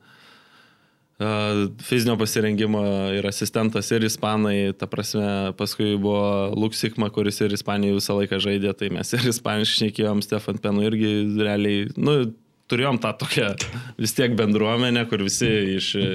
[1.84, 2.82] Fizinio pasirengimo
[3.14, 8.74] ir asistentas ir ispanai, ta prasme, paskui buvo Luksikma, kuris ir Ispanijoje visą laiką žaidė,
[8.78, 12.18] tai mes ir ispaniškai šnekėjom, Stefan Penu irgi realiai, nu,
[12.72, 13.52] turėjom tą tokią
[14.02, 16.10] vis tiek bendruomenę, kur visi iš e,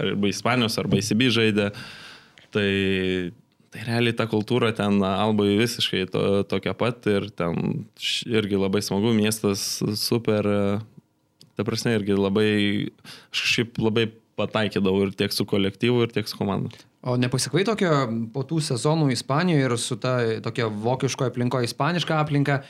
[0.00, 1.70] arba Ispanijos, arba įsiby žaidė.
[2.54, 2.70] Tai,
[3.74, 7.86] tai realiai ta kultūra ten Alboje visiškai to, tokia pat ir ten
[8.30, 12.52] irgi labai smagu, miestas super, e, ta prasme irgi labai,
[13.32, 16.70] aš kažkaip labai pataikydavau ir tiek su kolektyvu, ir tiek su komanda.
[17.04, 17.92] O nepasikvai tokio
[18.32, 22.62] po tų sezonų Ispanijoje ir su ta tokia vokiško aplinko, ispaniška aplinka,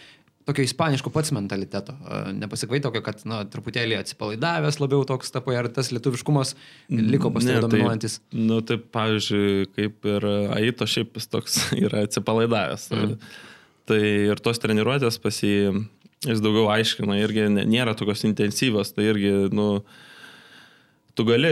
[0.45, 1.95] tokio ispaniško pats mentaliteto.
[2.05, 6.53] A, Nepasikvai tokio, kad, na, truputėlį atsipalaidavęs labiau toks tapo, ar tas lietuviškumas
[6.93, 8.19] liko pas tave Ne, dominuojantis.
[8.21, 10.27] Tai, nu, tai pavyzdžiui, kaip ir
[10.59, 12.89] Aito šiaip jis toks yra atsipalaidavęs.
[12.93, 13.15] Mm.
[13.89, 15.55] Tai ir tos treniruotės pas jį,
[16.27, 19.69] jis daugiau aiškina, irgi nė- nėra tokios intensyvios, tai irgi, nu,
[21.15, 21.51] tu gali,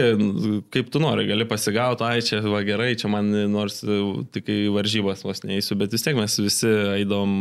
[0.73, 3.99] kaip tu nori, gali pasigauti, ai čia va gerai, čia man nors e,
[4.35, 7.37] tik į varžybas vos neįsiu, bet vis tiek mes visi eidom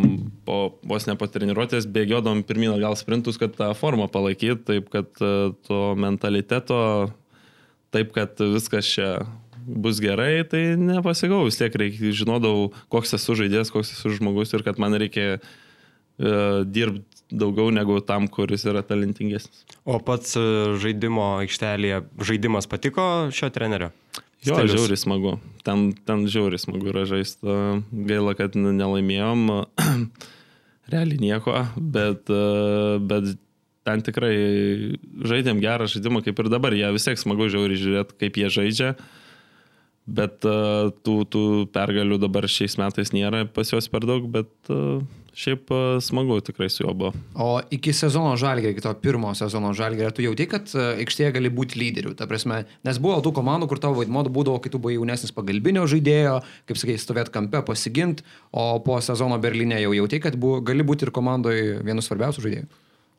[0.47, 5.11] po, vos ne po treniruotės, bėgiodom pirmyn gal sprintus, kad tą formą palaikyt, taip kad
[5.19, 6.83] e, to mentaliteto,
[7.95, 9.11] taip kad viskas čia
[9.67, 14.65] bus gerai, tai nepasigau, vis tiek reikia, žinodavau, koks esu žaidėjas, koks esu žmogus ir
[14.67, 19.65] kad man reikia uh, dirbti daugiau negu tam, kuris yra talentingesnis.
[19.89, 20.45] O pats e,
[20.83, 23.93] žaidimo aikštelėje žaidimas patiko šio trenerio?
[24.43, 24.75] Jo, Stilius?
[24.75, 25.33] žiauriai smagu.
[25.63, 27.57] Ten, ten žiauriai smagu yra žaisti.
[28.11, 29.47] Gaila, kad nelaimėjom.
[30.93, 33.33] Realiai nieko, bet, e, bet
[33.87, 34.35] ten tikrai
[35.31, 36.75] žaidėm gerą žaidimą, kaip ir dabar.
[36.75, 38.91] Jie vis tiek smagu žiauriai žiūrėti, kaip jie žaidžia.
[40.11, 40.57] Bet e,
[41.07, 44.99] tų, tų pergalių dabar šiais metais nėra pas juos per daug, bet e,
[45.35, 47.13] šiaip e, smagu tikrai su juo buvo.
[47.35, 51.51] O iki sezono žalgerio, iki to pirmo sezono žalgerio, tu jauti, kad e, aikštėje gali
[51.53, 52.13] būti lyderiu.
[52.19, 55.87] Ta prasme, nes buvo tų komandų, kur tavo vaidmuo būdavo, kai tu buvai jaunesnis pagalbinio
[55.91, 60.85] žaidėjo, kaip sakai, stovėt kampe, pasigint, o po sezono Berlyne jau jauti, kad buvo, gali
[60.87, 62.71] būti ir komandoje vienas svarbiausių žaidėjų.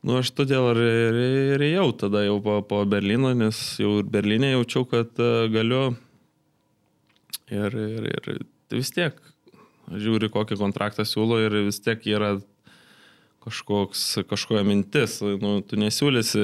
[0.04, 1.20] Nu, aš todėl ir, ir,
[1.56, 5.94] ir ėjau tada jau po, po Berlyno, nes jau ir Berlyne jaučiau, kad uh, galiu.
[7.54, 9.16] Ir, ir, ir vis tiek
[10.00, 12.36] žiūri, kokį kontraktą siūlo ir vis tiek yra
[13.44, 15.20] kažkoks, kažkokia mintis.
[15.22, 16.44] Nu, tu nesiūlysi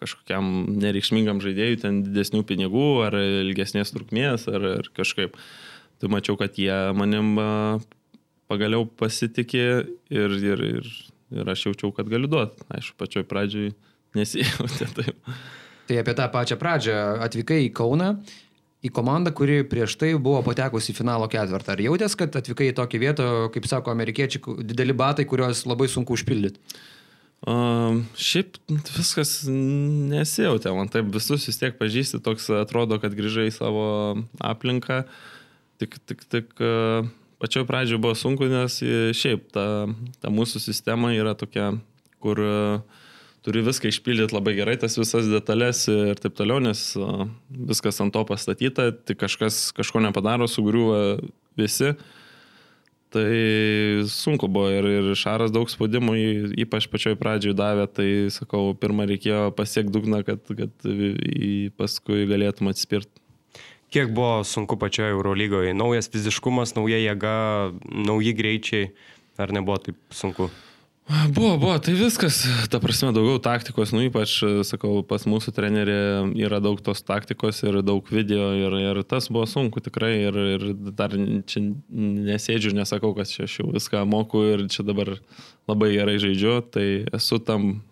[0.00, 0.46] kažkokiam
[0.80, 5.36] nereikšmingam žaidėjui ten didesnių pinigų ar ilgesnės trukmės ar, ar kažkaip.
[5.96, 7.38] Tai mačiau, kad jie manim
[8.50, 9.66] pagaliau pasitikė
[10.12, 10.90] ir, ir, ir,
[11.32, 12.66] ir aš jaučiau, kad galiu duoti.
[12.68, 13.70] Aišku, pačioj pradžioj
[14.16, 15.32] nesijautė taip.
[15.86, 18.16] Tai apie tą pačią pradžią atvykai į Kauną,
[18.86, 21.74] į komandą, kuri prieš tai buvo patekusi į finalo ketvirtą.
[21.74, 26.16] Ar jautės, kad atvykai į tokią vietą, kaip sako amerikiečiai, dideli batai, kuriuos labai sunku
[26.16, 26.62] užpildyti?
[27.46, 28.56] Um, šiaip
[28.96, 33.86] viskas nesijautė, man taip visus vis tiek pažįsti, toks atrodo, kad grįžai į savo
[34.40, 35.04] aplinką.
[35.76, 37.06] Tik, tik, tik uh,
[37.42, 39.84] pačioj pradžioje buvo sunku, nes e, šiaip ta,
[40.22, 41.74] ta mūsų sistema yra tokia,
[42.24, 42.95] kur uh,
[43.46, 46.82] turi viską išpildyti labai gerai, tas visas detalės ir taip toliau, nes
[47.70, 51.20] viskas ant to pastatyta, tik kažkas kažko nepadaro, sugriuva
[51.58, 51.94] visi.
[53.14, 53.28] Tai
[54.10, 56.16] sunku buvo ir, ir Šaras daug spaudimų,
[56.66, 60.90] ypač pačioj pradžioj davė, tai sakau, pirmą reikėjo pasiekti dugną, kad, kad
[61.78, 63.22] paskui galėtum atsispirti.
[63.94, 65.70] Kiek buvo sunku pačioje Eurolygoje?
[65.78, 67.36] Naujas fiziškumas, nauja jėga,
[67.86, 68.90] nauji greičiai.
[69.38, 70.50] Ar nebuvo taip sunku?
[71.06, 75.94] Buvo, buvo, tai viskas, ta prasme, daugiau taktikos, nu ypač, sakau, pas mūsų trenerį
[76.42, 80.64] yra daug tos taktikos ir daug video ir, ir tas buvo sunku tikrai ir, ir
[80.98, 81.14] dar
[81.46, 85.12] čia nesėdžiu ir nesakau, kad čia aš jau viską moku ir čia dabar
[85.70, 87.84] labai gerai žaidžiu, tai esu tam,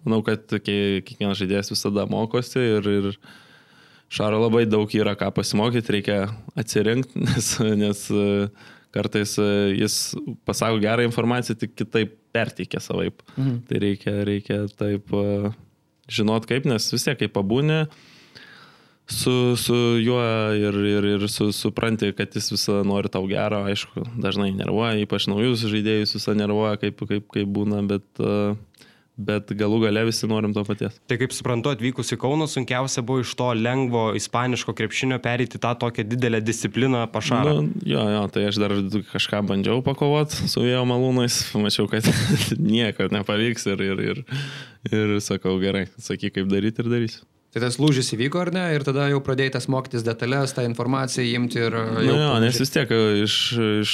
[0.00, 3.10] manau, kad kie- kiekvienas žaidėjas visada mokosi ir, ir
[4.14, 6.18] Šaro labai daug yra ką pasimokyti, reikia
[6.60, 8.26] atsirinkti, nes, nes e,
[8.94, 9.98] kartais e, jis
[10.46, 13.22] pasako gerą informaciją, tik kitaip perteikia savaip.
[13.36, 13.60] Mhm.
[13.68, 15.52] Tai reikia, reikia taip e,
[16.10, 17.84] žinot kaip, nes vis tiek, kai pabūni
[19.10, 20.20] su, su juo
[20.56, 25.28] ir, ir, ir su, supranti, kad jis visą nori tau gero, aišku, dažnai nervuoja, ypač
[25.28, 28.56] naujus žaidėjus visą nervuoja, kaip, kaip, kaip būna, bet uh,
[29.16, 30.96] bet galų gale visi norim to paties.
[31.10, 35.74] Tai kaip suprantu, atvykus į Kauną sunkiausia buvo iš to lengvo ispaniško krepšinio perėti tą
[35.78, 37.54] tokią didelę discipliną pašarą.
[37.62, 38.74] Nu, jo, jo, tai aš dar
[39.12, 42.08] kažką bandžiau pakovoti su vėjo malūnais, pamačiau, kad
[42.74, 44.24] nieko nepavyks ir, ir, ir,
[44.90, 47.22] ir sakau, gerai, sakyk, kaip daryti ir darysiu.
[47.54, 48.64] Tai tas lūžis įvyko ar ne?
[48.74, 51.76] Ir tada jau pradėjai mokytis detalės, tą informaciją imti ir...
[51.76, 52.90] Na, nu, jo, nes vis tiek
[53.22, 53.36] iš,
[53.84, 53.92] iš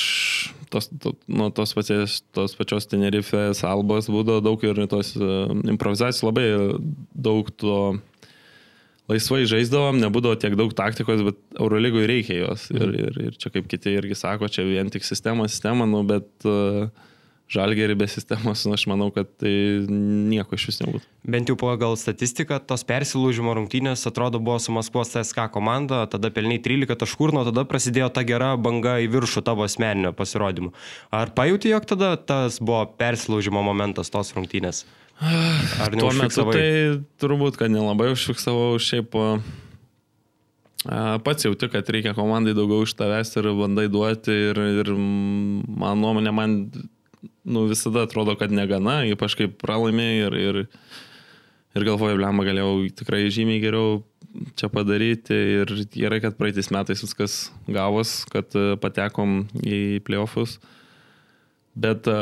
[0.72, 6.24] tos, to, nuo tos, pačios, tos pačios Tenerifės albos būdavo daug ir tos uh, improvizacijos
[6.24, 6.46] labai
[7.12, 7.76] daug to
[9.12, 12.70] laisvai žaisdavom, nebūdavo tiek daug taktikos, bet Eurolygui reikia jos.
[12.72, 16.32] Ir, ir, ir čia kaip kiti irgi sako, čia vien tik sistema, sistema, nu, bet...
[16.48, 16.88] Uh,
[17.50, 19.52] žalgerį be sistemos, nu, aš manau, kad tai
[19.90, 21.02] nieko iš vis nebūtų.
[21.34, 26.62] Bent jau pagal statistiką, tos persilūžimo rungtynės atrodo buvo su Maskvos CSK komanda, tada pelniai
[26.62, 30.70] 13 taškų, nuo tada prasidėjo ta gera banga į viršų tavo asmeninio pasirodymų.
[31.14, 34.84] Ar pajūti, jog tada tas buvo persilūžimo momentas tos rungtynės?
[35.20, 36.00] Ar ne?
[36.00, 36.68] Tuo metu tai
[37.20, 39.18] turbūt, kad nelabai užfiksavau šiaip.
[41.26, 46.32] Pats jauti, kad reikia komandai daugiau iš tavęs ir bandai duoti ir, ir man nuomonė,
[46.32, 46.56] man
[47.44, 50.60] nu, visada atrodo, kad negana, ypač kaip pralaimėjai ir, ir,
[51.76, 54.00] ir galvoju, blemą galėjau tikrai žymiai geriau
[54.58, 57.38] čia padaryti ir gerai, kad praeitais metais viskas
[57.70, 60.58] gavos, kad e, patekom į playoffus.
[61.80, 62.18] Bet e,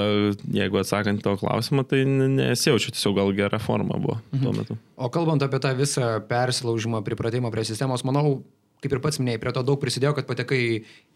[0.54, 4.44] jeigu atsakant to klausimą, tai nesijaučiu, tiesiog gal gera forma buvo mhm.
[4.44, 4.78] tuo metu.
[4.96, 8.38] O kalbant apie tą visą persilaužimą, pripratimą prie sistemos, manau,
[8.82, 10.60] kaip ir pats minėjai, prie to daug prisidėjo, kad patekai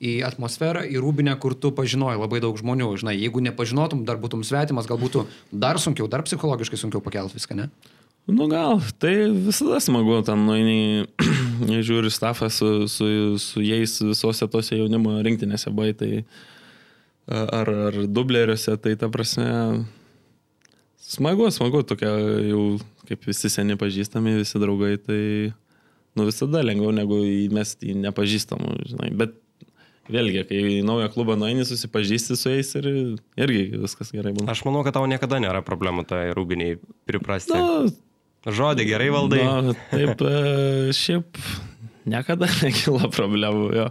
[0.02, 2.90] į atmosferą, į rūbinę, kur tu pažinojai labai daug žmonių.
[3.02, 7.58] Žinai, jeigu nepažinotum, dar būtum svetimas, gal būtų dar sunkiau, dar psichologiškai sunkiau pakelti viską,
[7.58, 7.70] ne?
[8.26, 11.08] Nu gal, tai visada smagu, ten nueini,
[11.88, 13.06] žiūri stafą su, su,
[13.42, 16.12] su jais visose tose jaunimo rinktinėse buvai, tai
[17.26, 19.48] ar, ar dubleriuose, tai ta prasme,
[21.02, 22.14] smagu, smagu, tokia
[22.46, 22.62] jau
[23.08, 25.22] kaip visi seni pažįstami, visi draugai, tai
[26.18, 29.10] nu visada lengviau negu įmesti į nepažįstamų, žinai.
[29.22, 29.38] Bet
[30.12, 32.88] vėlgi, kai į naują klubą nueini, susipažįsti su jais ir
[33.38, 34.50] irgi viskas gerai būna.
[34.52, 37.56] Aš manau, kad tau niekada nėra problemų tai rūbiniai priprasti.
[37.56, 37.92] Nu,
[38.42, 39.42] Žodį gerai valdai.
[39.62, 41.38] Nu, taip, e, šiaip
[42.10, 43.88] niekada nekyla problemų, jo.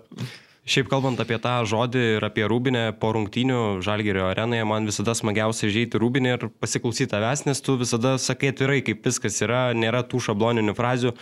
[0.62, 5.72] Šiaip kalbant apie tą žodį ir apie rūbinę po rungtynių Žalgerio arenoje, man visada smagiausia
[5.74, 10.22] žaisti rūbinę ir pasiklausyti tavęs, nes tu visada sakai atvirai, kaip viskas yra, nėra tų
[10.28, 11.16] šabloninių frazių.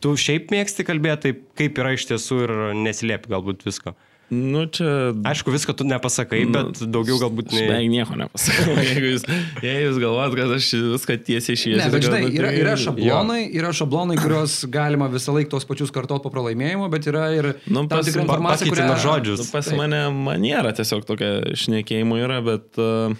[0.00, 2.54] Tu šiaip mėgsti kalbėti taip, kaip yra iš tiesų ir
[2.86, 3.92] neslėpi galbūt visko.
[4.26, 5.14] Nu, čia...
[5.22, 7.60] Aišku, visko tu nepasakai, nu, bet daugiau galbūt ne.
[7.62, 8.74] Beveik nieko nepasakau.
[8.88, 9.26] jeigu jūs,
[9.62, 11.78] jei jūs galvojat, kad aš viską tiesiai šviesiu.
[11.78, 13.52] Ne, bet žinai, yra, yra šablonai, jo.
[13.60, 17.84] yra šablonai, kuriuos galima visą laiką tos pačius kartot po pralaimėjimo, bet yra ir nu,
[17.86, 18.88] tam tikra informacija, kurią...
[19.06, 19.44] žodžius.
[19.44, 19.78] Nu, pas tai.
[19.78, 21.30] mane maniera tiesiog tokia
[21.62, 23.14] šnekėjimo yra, bet uh,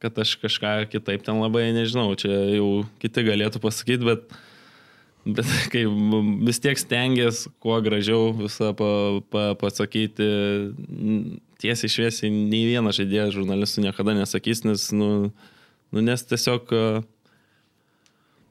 [0.00, 2.70] kad aš kažką kitaip ten labai nežinau, čia jau
[3.04, 4.26] kiti galėtų pasakyti, bet...
[5.24, 5.86] Bet kai
[6.44, 8.90] vis tiek stengiasi kuo gražiau visą pa,
[9.32, 10.28] pa, pasakyti,
[11.62, 15.10] tiesiai šviesiai, nei vienas žaidėjas žurnalistų niekada nesakys, nes, nu,
[15.94, 16.72] nu, nes tiesiog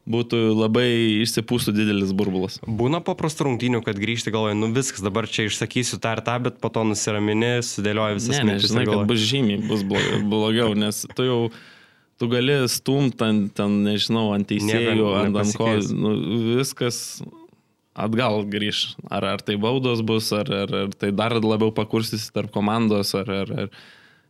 [0.03, 0.88] būtų labai
[1.23, 2.57] išsipūstų didelis burbulas.
[2.67, 6.57] Būna paprastų rungtynių, kad grįžti galvoju, nu viskas, dabar čia išsakysiu tą ir tą, bet
[6.63, 8.65] po to nusiramini, sudėlioji visas mintis.
[8.67, 11.39] Ne, žinai, kad bus žymiai, bus blogiau, nes tu jau
[12.23, 16.13] tu gali stumt ant, ten, nežinau, ant teisėjų, ant, ant ko, nu,
[16.55, 16.99] viskas
[17.93, 18.93] atgal grįž.
[19.12, 23.33] Ar, ar tai baudos bus, ar, ar, ar tai dar labiau pakursis tarp komandos, ar,
[23.43, 23.75] ar, ar.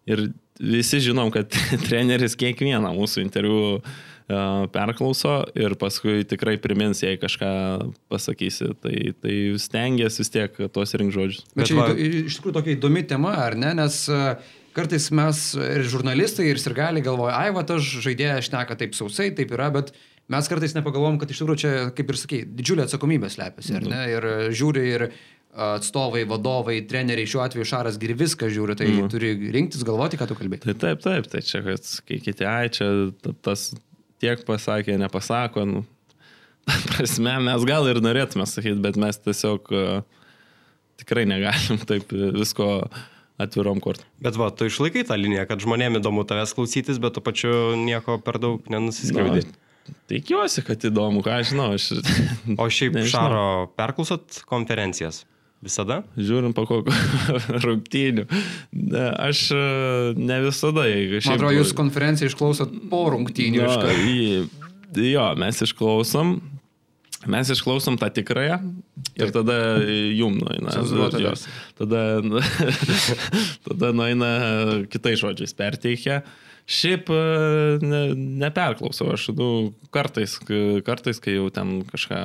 [0.09, 1.53] Ir visi žinom, kad
[1.85, 7.53] treneris kiekvieną mūsų interviu uh, perklauso ir paskui tikrai primins, jei kažką
[8.11, 8.73] pasakysi.
[8.83, 11.45] Tai, tai stengiasi vis tiek tuos rink žodžius.
[11.53, 11.87] Bet, Bet čia va...
[11.93, 13.71] iš tikrųjų tokia įdomi tema, ar ne?
[13.79, 14.35] Nes uh,
[14.75, 19.53] kartais mes ir žurnalistai, ir sirgaliai galvoja, ai, va, aš žaidėjas šneka taip sausai, taip
[19.55, 19.93] yra, bet
[20.31, 24.01] mes kartais nepagalvom, kad iš tikrųjų čia, kaip ir sakai, didžiulė atsakomybė slepiasi, ar ne?
[24.01, 24.11] Mhm.
[24.15, 25.07] Ir žiūri ir
[25.53, 29.09] atstovai, vadovai, treneriai, šiuo atveju Šaras giri viską žiūri, tai mm.
[29.13, 30.63] turi rinktis, galvoti, ką tu kalbėjai.
[30.63, 32.87] Tai taip, taip, tai čia, kad kiti, ai, čia
[33.45, 33.67] tas
[34.23, 35.83] tiek pasakė, nepasako, nu,
[36.89, 40.25] prasme, mes gal ir norėtume sakyti, bet mes tiesiog uh,
[41.03, 43.03] tikrai negalim taip visko uh,
[43.41, 44.05] atvirom kortom.
[44.23, 48.19] Bet va, tu išlaikai tą liniją, kad žmonėm įdomu tavęs klausytis, bet tu pačiu nieko
[48.23, 49.45] per daug nenusiskriaudai.
[50.07, 51.73] Tikiuosi, kad įdomu, ką aš žinau.
[51.75, 51.89] Aš...
[52.61, 53.11] O šiaip Nežinau.
[53.11, 53.45] Šaro
[53.79, 55.23] perklausot konferencijas?
[55.63, 56.01] Visada?
[56.19, 56.91] Žiūrint po kokio
[57.65, 58.25] rungtynių.
[58.75, 59.61] Ne, Aš e,
[60.19, 63.61] ne visada, jeigu Man atrodo, jūs konferenciją išklausot po rungtynių.
[63.63, 66.35] Jo, iš jo, mes išklausom.
[67.29, 68.57] Mes išklausom tą tikrąją
[69.19, 69.57] ir tada
[70.15, 70.73] jum nueina.
[70.73, 71.31] Cenzūruota jo.
[71.31, 71.53] versija.
[71.79, 72.01] Tada,
[73.67, 74.31] tada nueina
[74.91, 76.23] kitais žodžiais perteikia.
[76.63, 77.23] Šiaip e,
[77.83, 78.03] ne,
[78.39, 79.47] neperklausau, aš nu,
[79.91, 80.37] kartais,
[80.87, 82.19] kartais, kai jau ten kažką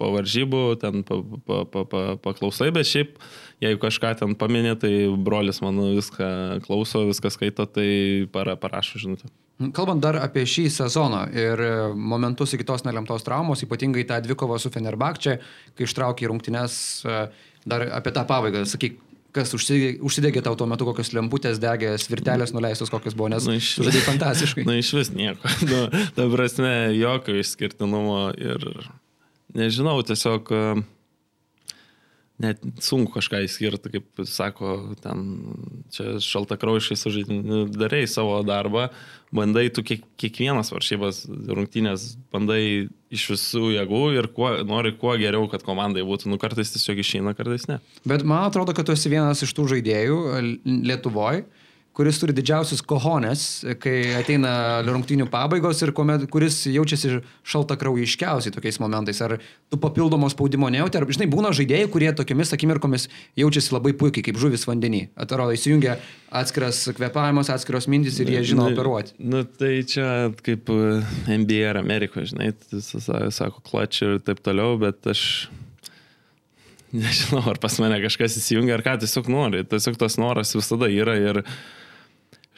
[0.00, 3.16] po varžybų, ten pa, pa, pa, pa, paklausai, bet šiaip,
[3.64, 7.88] jeigu kažką ten paminė, tai brolis mano viską klauso, viską skaito, tai
[8.32, 9.32] para, parašo žinutę.
[9.76, 14.56] Kalbant dar apie šį sezoną ir e, momentus iki tos nelemtos traumos, ypatingai tą dvikovą
[14.62, 15.34] su Fenerbakčia,
[15.76, 17.18] kai ištraukė rungtynes, e,
[17.68, 18.96] dar apie tą pabaigą, sakyk,
[19.36, 23.58] kas užsi- užsidegė tau tuo metu, kokios lemputės degė, svirtelės nuleistos, kokios buvo, nes Na,
[23.60, 24.64] iš- sužaidai fantastiškai.
[24.70, 25.52] Na, iš vis nieko.
[25.68, 25.82] Nu,
[26.16, 28.64] ta prasme, jokio išskirtinumo ir
[29.60, 30.62] nežinau, tiesiog e,
[32.40, 35.24] net sunku kažką įskirti, kaip sako, ten
[35.92, 37.60] čia šaltakraujiškai sužaidži, nu,
[38.10, 38.88] savo darbą,
[39.34, 45.46] bandai tu kiek, kiekvienas varžybas rungtynės, bandai iš visų jėgų ir kuo, nori kuo geriau,
[45.52, 47.80] kad komandai būtų, nu kartais tiesiog išeina, kartais ne.
[48.08, 50.20] Bet man atrodo, kad tu esi vienas iš tų žaidėjų
[50.88, 51.44] Lietuvoje,
[51.96, 53.40] kuris turi didžiausius kohonės,
[53.82, 54.50] kai ateina
[54.86, 57.18] rungtynių pabaigos ir kuomet, kuris jaučiasi
[57.50, 59.18] šaltakraujiškiausiai tokiais momentais.
[59.26, 59.34] Ar
[59.68, 63.08] tu papildomo spaudimo nejauti, ar, žinai, būna žaidėjai, kurie tokiamis akimirkomis
[63.42, 65.02] jaučiasi labai puikiai, kaip žuvis vandenį.
[65.20, 65.98] Atrodo, įsijungia
[66.30, 69.16] atskiras kvepavimas, atskiros mintis ir jie žino Nu, operuoti.
[69.18, 71.00] Nu, tai čia kaip e,
[71.36, 75.48] NBA ar Amerikoje, žinai, sa- sa- sako klač ir taip toliau, bet aš
[76.94, 79.60] nežinau, ar pas mane kažkas įsijungia, ar ką tiesiog nori.
[79.68, 81.42] Tiesiog tas noras visada yra ir,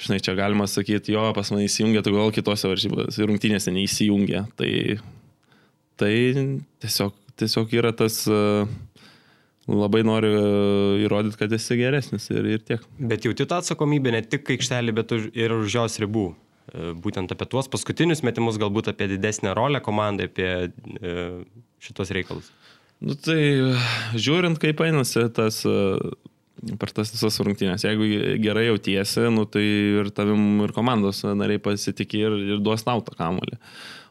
[0.03, 4.47] žinai, čia galima sakyti, jo, pas mane įsijungia, tai gal kitose varžybose, rungtynėse neįsijungia.
[4.59, 4.71] Tai,
[6.03, 6.15] tai
[6.85, 8.25] tiesiog, tiesiog yra tas...
[8.29, 8.67] e,
[9.71, 10.47] Labai noriu e,
[11.05, 12.83] įrodyti, kad esi geresnis ir, ir tiek.
[12.99, 16.25] Bet jauti tą atsakomybę ne tik aikštelį, bet ir už jos ribų.
[16.33, 20.51] E, Būtent apie tuos paskutinius metimus, galbūt apie didesnę rolę komandai, apie
[21.87, 22.51] šitos reikalus.
[23.03, 23.39] Nu tai
[24.19, 25.63] žiūrint, kaip einasi tas
[26.79, 27.85] per tas visas rungtynės.
[27.87, 28.07] Jeigu
[28.43, 29.65] gerai jautiesi, nu, tai
[30.03, 33.59] ir tavim ir komandos nariai pasitikė ir, ir duos tau tą kamolį.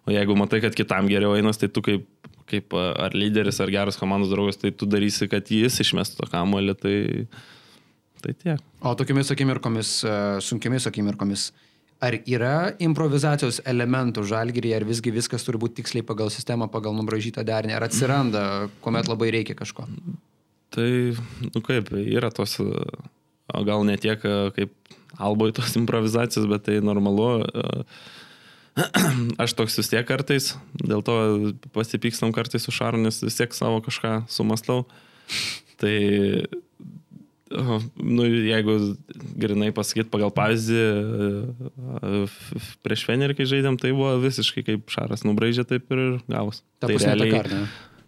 [0.08, 2.06] O jeigu matai, kad kitam geriau einas, tai tu kaip,
[2.50, 6.78] kaip ar lyderis, ar geras komandos draugas, tai tu darysi, kad jis išmestų tą kamolį.
[6.82, 6.96] Tai,
[8.26, 8.64] tai tiek.
[8.82, 11.52] O tokiamis akimirkomis, e, sunkiamis akimirkomis,
[12.02, 17.46] ar yra improvizacijos elementų žalgyrį, ar visgi viskas turi būti tiksliai pagal sistemą, pagal nubražytą
[17.48, 18.44] derinį, ar atsiranda,
[18.82, 19.86] kuomet labai reikia kažko?
[20.72, 20.90] Tai,
[21.52, 22.56] nu kaip, yra tos,
[23.52, 27.44] o gal ne tiek e, kaip alboj tos improvizacijos, bet tai normalu.
[27.44, 27.84] e,
[29.44, 31.16] Aš toks vis tiek kartais, dėl to
[31.76, 34.86] pasipykstam kartais su Šaru, nes vis tiek savo kažką sumastau.
[35.82, 35.96] Tai,
[38.00, 38.78] nu, jeigu
[39.44, 40.82] grinai pasakyti pagal pavyzdį,
[42.00, 42.24] e,
[42.86, 46.64] prieš Fenerį, kai žaidėm, tai buvo visiškai kaip Šaras nubraidžia, taip ir gavus.
[46.80, 47.66] Ta tai ta kartą.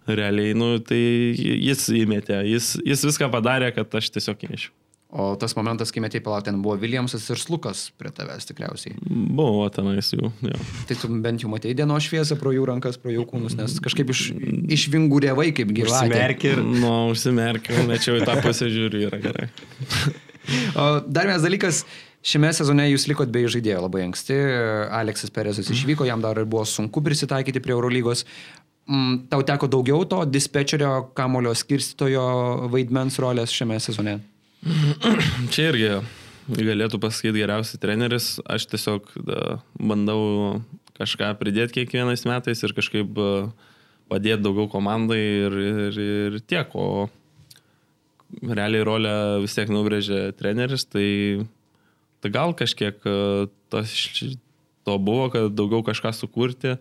[0.08, 4.74] Realiai, nu, tai jis įmetė, jis, jis viską padarė, kad aš tiesiog įmečiau.
[5.14, 8.96] O tas momentas, kai metėjai palauk, ten buvo Williamsas ir Slukas prie tavęs tikriausiai.
[9.06, 10.32] Buvo tenais jų.
[10.42, 10.58] Jo.
[10.90, 14.10] Tai tu bent jau matei dienos šviesą pro jų rankas, pro jų kūnus, nes kažkaip
[14.10, 14.24] iš,
[14.74, 16.08] išvinguriavai kaip gyvai.
[16.08, 19.52] Užsimerki ir Nu, užsimerkiau, mečiau į tą pusę žiūriu, yra gerai.
[20.76, 21.78] O dar vienas dalykas,
[22.20, 24.36] šiame sezone jūs likot be žaidėjo labai anksti.
[24.92, 28.26] Aleksas Perezas išvyko, jam dar ir buvo sunku prisitaikyti prie Eurolygos.
[28.84, 34.18] Mm, Tau teko daugiau to dispečerio kamulio skirstytojo vaidmens rolės šiame sezone.
[35.54, 35.94] Čia irgi
[36.52, 38.28] galėtų pasakyti geriausias treneris.
[38.44, 40.62] Aš tiesiog da, bandau
[41.00, 43.32] kažką pridėti kiekvienais metais ir kažkaip a,
[44.12, 46.76] padėti daugiau komandai ir, ir, ir tiek.
[46.76, 47.08] O
[48.44, 51.46] realiai rolę vis tiek nubrėžė treneris, tai,
[52.20, 53.96] tai gal kažkiek a, tas,
[54.84, 56.76] to buvo, kad daugiau kažką sukurti.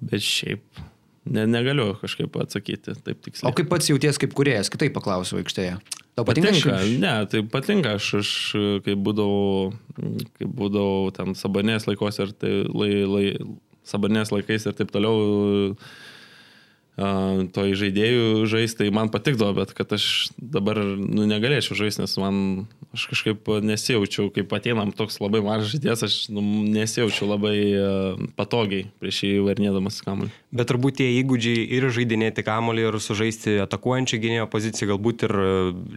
[0.00, 0.62] Bet šiaip
[1.28, 3.50] ne, negaliu kažkaip atsakyti taip tiksliai.
[3.50, 5.78] O kaip pats jauties kaip kuriejas, kitaip paklausiu aikštėje.
[6.18, 6.50] Tau patinka?
[6.52, 8.30] Patinka, ši- ne, tai patinka, aš, aš
[8.86, 9.72] kai būdavau,
[10.38, 13.24] kai būdavau ten sabanės laikos ir tai lai, lai,
[13.86, 15.76] sabanės laikais ir taip toliau
[16.98, 22.40] to žaidėjų žaisti, tai man patikdavo, bet kad aš dabar nu, negalėčiau žaisti, nes man
[22.96, 26.42] aš kažkaip nesijaučiau, kaip ateinam toks labai mažas žaidėjas, aš nu,
[26.74, 27.56] nesijaučiau labai
[28.38, 30.34] patogiai prieš jį varnėdamas kamuolį.
[30.48, 35.48] Bet turbūt tie įgūdžiai ir žaidinėti kamolį, ir sužaisti atakuojančią gynėjo poziciją, galbūt ir e,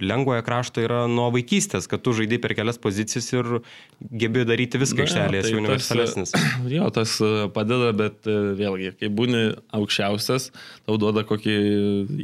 [0.03, 3.61] lengvoje krašto yra nuo vaikystės, kad tu žaidži per kelias pozicijas ir
[4.01, 6.35] gebi daryti viską aikštelėje, esi universalesnis.
[6.35, 9.45] Tas, jo, tas e, padeda, bet e, vėlgi, kai būni
[9.79, 10.49] aukščiausias,
[10.83, 11.55] tau duoda kokį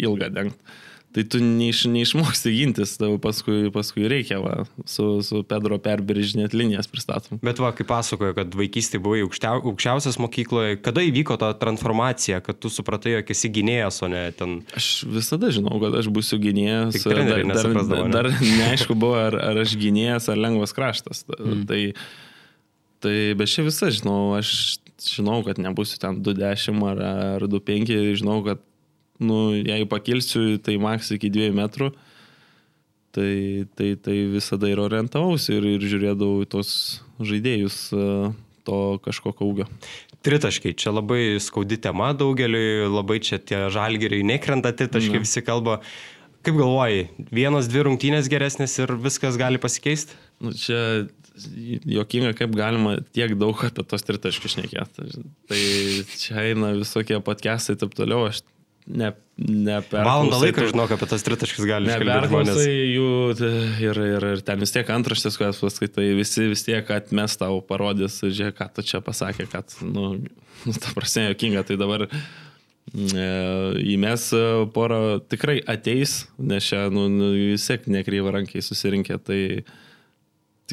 [0.03, 0.75] ilgą dengtą
[1.17, 6.85] tai tu neiš, neišmoksti gintis, tau paskui, paskui reikia va, su, su Pedro perbrėžinėt linijas
[6.91, 7.39] pristatom.
[7.41, 12.61] Bet va, kaip pasakojo, kad vaikystėje buvai aukščiau, aukščiausias mokykloje, kada įvyko ta transformacija, kad
[12.61, 14.59] tu supratai, jog esi gynėjas, o ne ten...
[14.77, 17.01] Aš visada žinau, kad aš būsiu gynėjas.
[17.01, 18.05] Dar, dar, ne?
[18.13, 21.25] dar neaišku buvo, ar, ar aš gynėjas, ar lengvas kraštas.
[21.33, 21.65] Mm.
[21.65, 21.81] Tai,
[23.01, 24.53] tai bet čia visą žinau, aš
[25.01, 27.05] žinau, kad nebūsiu ten 210 ar,
[27.41, 28.61] ar 25, žinau, kad
[29.19, 31.91] nu, jei pakilsiu, tai maks iki 2 metrų,
[33.17, 36.73] tai, tai, tai visada ir orientavausi ir, ir žiūrėdavau į tos
[37.23, 38.09] žaidėjus e,
[38.67, 39.65] to kažkokio augio.
[40.25, 45.79] Tritaškai, čia labai skaudi tema daugeliui, labai čia tie žalgeriai nekrenta tritaškai, visi kalba.
[46.45, 50.15] Kaip galvoji, vienos, dvi rungtynės geresnės ir viskas gali pasikeisti?
[50.43, 51.07] Nu, čia
[51.85, 55.07] jokinga, kaip galima tiek daug apie tos tritaškius šnekėti.
[55.49, 55.63] Tai
[56.13, 58.43] čia eina visokie podcastai ir taip toliau, aš
[58.87, 60.05] ne, ne per...
[60.07, 62.65] Valandą laiko žinok apie tas tritaškis gali iškalbėti.
[62.95, 63.11] jų
[63.83, 68.19] ir, ir, ir ten vis tiek antraštės, kurias paskaitai, visi vis tiek atmes tau parodys,
[68.23, 70.15] žiūrėk, ką tu čia pasakė, kad, nu,
[70.83, 72.11] ta prasme, jokinga, tai dabar e,
[73.95, 74.29] įmes
[74.75, 79.41] porą tikrai ateis, nes čia, nu, nu vis tiek nekryva rankiai susirinkė, tai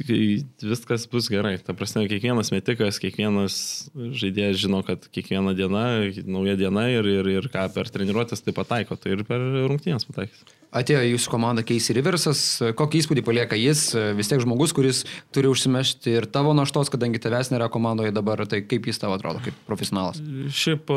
[0.03, 1.55] viskas bus gerai.
[1.63, 3.57] Ta prasme, kiekvienas metikas, kiekvienas
[3.95, 5.85] žaidėjas žino, kad kiekviena diena,
[6.27, 10.43] nauja diena ir, ir, ir ką per treniruotės tai pataiko, tai ir per rungtynės pataikys.
[10.75, 12.41] Atėjo jūsų komanda Keisi Riversas,
[12.75, 17.53] kokį įspūdį palieka jis, vis tiek žmogus, kuris turi užsimešti ir tavo naštos, kadangi tavęs
[17.55, 20.19] nėra komandoje dabar, tai kaip jis tavo atrodo, kaip profesionalas?
[20.51, 20.91] Šiaip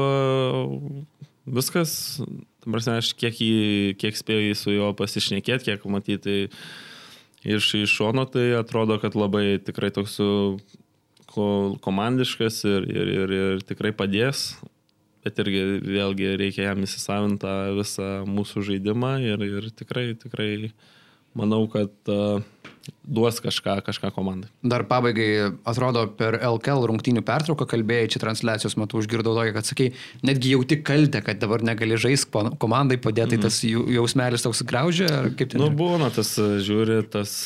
[1.46, 2.18] viskas,
[2.66, 6.38] tam prasme, aš kiek, jį, kiek spėjau su juo pasišnekėti, kiek matyti, tai
[7.48, 10.20] iš, iš šono tai atrodo, kad labai tikrai toks
[11.84, 14.50] komandiškas ir, ir, ir, ir tikrai padės,
[15.26, 20.72] bet irgi vėlgi reikia jam įsisavinti visą mūsų žaidimą ir, ir tikrai, tikrai
[21.38, 22.42] manau, kad uh,
[23.04, 24.50] duos kažką, kažką komandai.
[24.66, 29.90] Dar pabaigai, atrodo, per LKL rungtynių pertrauką kalbėjai, čia transliacijos metu užgirdau tokį, kad sakai,
[30.28, 33.46] netgi jauti kaltę, kad dabar negali žaisti komandai padėti, mm.
[33.48, 35.62] tas jausmelis toks graužia, ar kaip tai?
[35.62, 37.38] Nu, būna tas, žiūri, tas,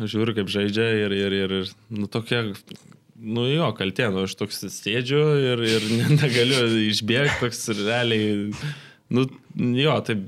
[0.00, 2.46] žiūri, kaip žaidžia ir, ir, ir, ir nu, tokia
[3.20, 5.82] Nu jo, kaltė, nu aš toks sėdžiu ir, ir
[6.22, 8.46] negaliu išbėgti, toks realiai,
[9.12, 9.26] nu
[9.76, 10.22] jo, taip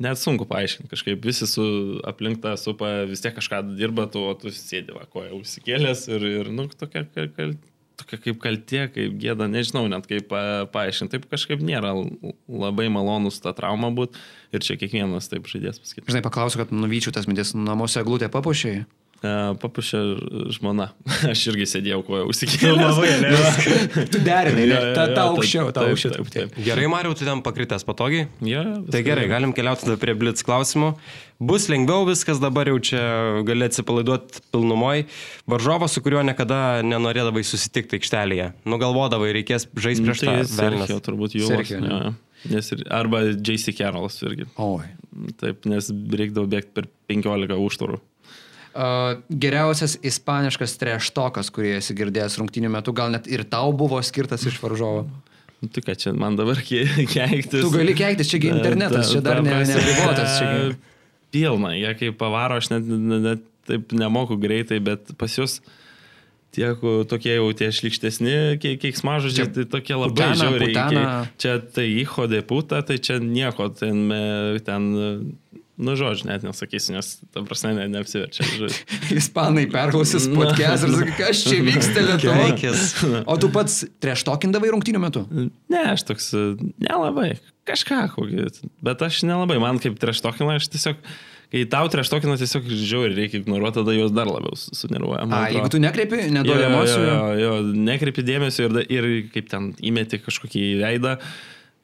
[0.00, 1.64] net sunku paaiškinti kažkaip, visi su
[2.06, 6.52] aplinkta supa, vis tiek kažką dirba, tu, o tu sėdi, va, koja užsikėlęs ir, ir
[6.52, 7.56] nu, tokia, kal,
[8.00, 10.42] tokia kaip kaltė, kaip gėda, nežinau net kaip pa,
[10.72, 11.94] paaiškinti, taip kažkaip nėra
[12.48, 14.18] labai malonus ta trauma būt
[14.52, 16.10] ir čia kiekvienas taip žaidės pasakyti.
[16.12, 18.84] Žinai, paklausiu, kad nuvyčiau tas mintis, namuose glūtė papušiai.
[19.62, 20.00] Papušė
[20.56, 20.90] žmona.
[21.32, 22.90] Aš irgi sėdėjau, jau užsikėliau.
[24.12, 24.80] tu derinai, ne?
[24.96, 26.66] Ta, ta aukščiau, ta aukščiau truputėlį.
[26.66, 28.26] Gerai, Mariu, tu ten pakritęs patogiai?
[28.46, 30.94] Ja, tai gerai, galim keliauti tada prie blitz klausimų.
[31.36, 33.00] Bus lengviau viskas, dabar jau čia
[33.44, 35.04] gali atsipalaiduoti pilnumoj.
[35.52, 38.52] Varžovas, su kuriuo niekada nenorėdavai susitikti aikštelėje.
[38.68, 40.46] Nugalvodavai, reikės žaisti prieš tai tą.
[40.54, 41.50] Sergio, turbūt jau.
[41.52, 42.14] Sergio, ja.
[42.50, 44.46] Nes ir, arba JC Carrollas irgi.
[44.62, 44.86] Oi.
[45.40, 48.00] Taip, nes reikdavo bėgti per 15 užtvarų.
[48.76, 54.44] Uh, geriausias ispaniškas treštokas, kurį esi girdėjęs rungtinių metų, gal net ir tau buvo skirtas
[54.44, 55.06] iš varžovo.
[55.62, 57.56] Nu, tai ką čia man dabar keiktis?
[57.56, 60.36] Tu gali keiktis, čiagi internetas, čia dar neribotas.
[60.44, 60.76] Ne
[61.36, 65.58] pilna, jie kaip pavaro, aš net, net, net taip nemoku greitai, bet pas jūs
[66.56, 66.70] tie
[67.10, 70.70] tokie jau tie šlikštesni keiksmažodžiai, tai tokie labai putana, žiauriai.
[70.70, 71.16] Putana.
[71.42, 74.06] Čia tai įho de puta, tai čia nieko, ten,
[74.64, 74.88] ten
[75.76, 78.46] Nu, žodžiu, net nesakysiu, nes, ta prasme, ne, neapsiverčia.
[79.20, 82.72] Ispanai perklausys podcast ir sakai, kas čia vyksta Lietuvoje.
[83.28, 85.26] O tu pats treštokindavai rungtynių metu?
[85.68, 86.32] Ne, aš toks
[86.80, 87.34] nelabai.
[87.68, 88.48] Kažką, kokį.
[88.86, 89.58] Bet aš nelabai.
[89.60, 91.02] Man kaip treštokina, aš tiesiog
[91.52, 95.26] kai tau treštokina tiesiog žiauri reikia ignoruoti, tada jos dar labiau sunervuoja.
[95.30, 97.02] A, jeigu tu nekreipi, neduodi emocijų.
[97.04, 97.52] Jo, jo, jo,
[97.86, 101.16] nekreipi dėmesio ir, ir kaip ten įmeti kažkokį veidą.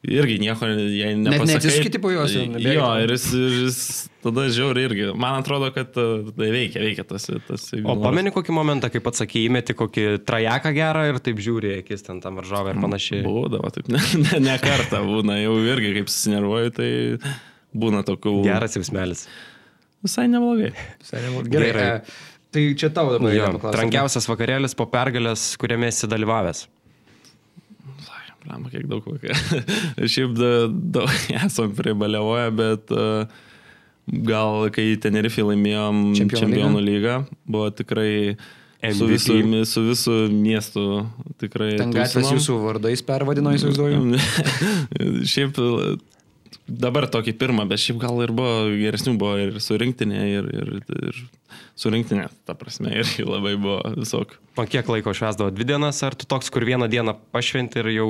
[0.03, 1.45] Irgi nieko jai nepasakai.
[1.47, 2.33] Net neatsiskiti po jos.
[2.35, 3.77] Jo, ir jis, jis
[4.23, 5.05] tada žiauri irgi.
[5.15, 7.29] Man atrodo, kad e, tai veikia, veikia tas.
[7.47, 11.77] tas o pameni kokį momentą, kaip pats sakė, įmeti kokį trajeką gerą ir taip žiūri,
[11.85, 13.23] akis ten tam varžovai ir panašiai.
[13.23, 16.91] Būdavo, taip ne, ne, ne kartą būna, jau irgi kaip susinervuoju, tai
[17.71, 18.37] būna tokių.
[18.49, 19.25] Geras jausmelis.
[20.03, 20.75] Visai neblogai.
[20.99, 21.55] Visai neblogai.
[21.55, 21.71] Gerai.
[21.71, 21.89] Gerai.
[21.95, 23.39] E, tai čia tavo dabar.
[23.39, 26.67] Jo, trankiausias vakarėlis po pergalės, kuriame esi dalyvavęs.
[28.49, 29.35] Lam, kiek daug kokia.
[30.13, 31.11] Šiaip da- daug
[31.45, 33.25] esam pribalevoję, bet uh,
[34.27, 37.15] gal kai Tenerife laimėjom Čempionų Čempionų lygą,
[37.47, 38.35] buvo tikrai
[38.83, 39.11] su MVP.
[39.13, 40.83] visu, mi- su visu miestu
[41.39, 41.69] tikrai.
[41.79, 42.35] Ten gatvės tūsinom.
[42.41, 44.19] jūsų vardais pervadino, įsivaizduoju.
[45.33, 45.55] šiaip
[46.67, 50.71] dabar tokį pirmą, bet šiaip gal ir buvo geresnių, buvo ir surinktinė, ir, ir,
[51.09, 51.19] ir
[51.79, 54.39] surinktinė, ta prasme, irgi labai buvo visokių.
[54.59, 55.51] O kiek laiko švesdavo?
[55.53, 58.07] Dvi dienas, ar tu toks, kur vieną dieną pašventi ir jau...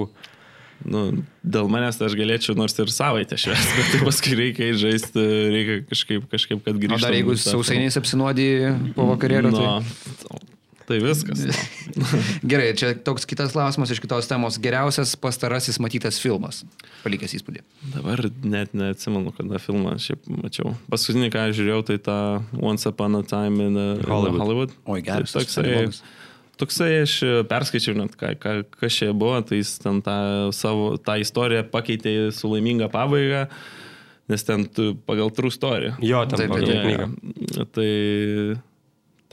[0.83, 1.03] Nu,
[1.47, 5.21] dėl manęs tai aš galėčiau nors ir savaitę švęsti, bet tai paskui reikia eit žaisti,
[5.53, 7.05] reikia kažkaip, kažkaip kad O grįžtų.
[7.05, 8.47] dar jeigu sausainiais apsinuodį
[8.97, 9.53] po vakarėlio.
[9.55, 10.41] Tai...
[10.87, 11.43] Tai viskas.
[12.49, 14.57] Gerai, čia toks kitas klausimas iš kitos temos.
[14.61, 16.63] Geriausias pastarasis matytas filmas.
[17.05, 17.63] Palikęs įspūdį.
[17.93, 20.73] Dabar net neatsimenu, kada filmą šiaip mačiau.
[20.91, 22.17] Paskutinį, ką žiūrėjau, tai tą
[22.59, 24.43] Once Upon a Time in uh, Hollywood.
[24.43, 24.75] Hollywood.
[24.91, 25.35] Oi, geras.
[25.35, 25.77] Tai Toksai,
[26.59, 27.15] toksai aš
[27.51, 30.17] perskaičiau net, ką, ką, kas čia buvo, tai jis ten tą,
[30.55, 33.47] savo, tą istoriją pakeitė su laiminga pabaiga,
[34.31, 35.95] nes ten tu, pagal true story.
[36.03, 37.09] Jo, ten Taip, pagal knygą.
[37.71, 37.89] Tai,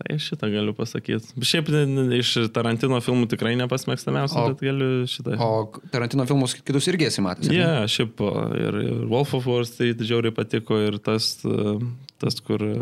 [0.00, 1.34] tai šitą galiu pasakyti.
[1.44, 1.68] Šiaip
[2.16, 5.36] iš Tarantino filmų tikrai nepasmėgstamiausias, bet galiu šitą.
[5.44, 7.50] O Tarantino filmus kitus irgi esi matęs?
[7.52, 8.20] Ne, yeah, šiaip
[8.56, 11.76] ir, ir Wolf of Wall Street žiauriai patiko ir tas, e,
[12.22, 12.74] tas kur e,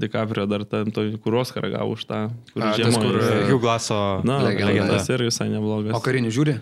[0.00, 2.20] DiCaprio dar ten, to, kur Oscarą gavo už tą,
[2.54, 3.02] kur A, tas, žiemojo.
[3.02, 4.70] kur, Ir- Hugh Glasso Na, legenda.
[4.72, 4.98] legenda.
[4.98, 5.92] Tas irgi visai neblogas.
[5.96, 6.54] O karinių žiūri?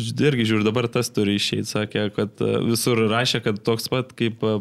[0.00, 4.42] Irgi žiūriu, dabar tas turi išeiti, sakė, kad e, visur rašė, kad toks pat kaip
[4.46, 4.54] e,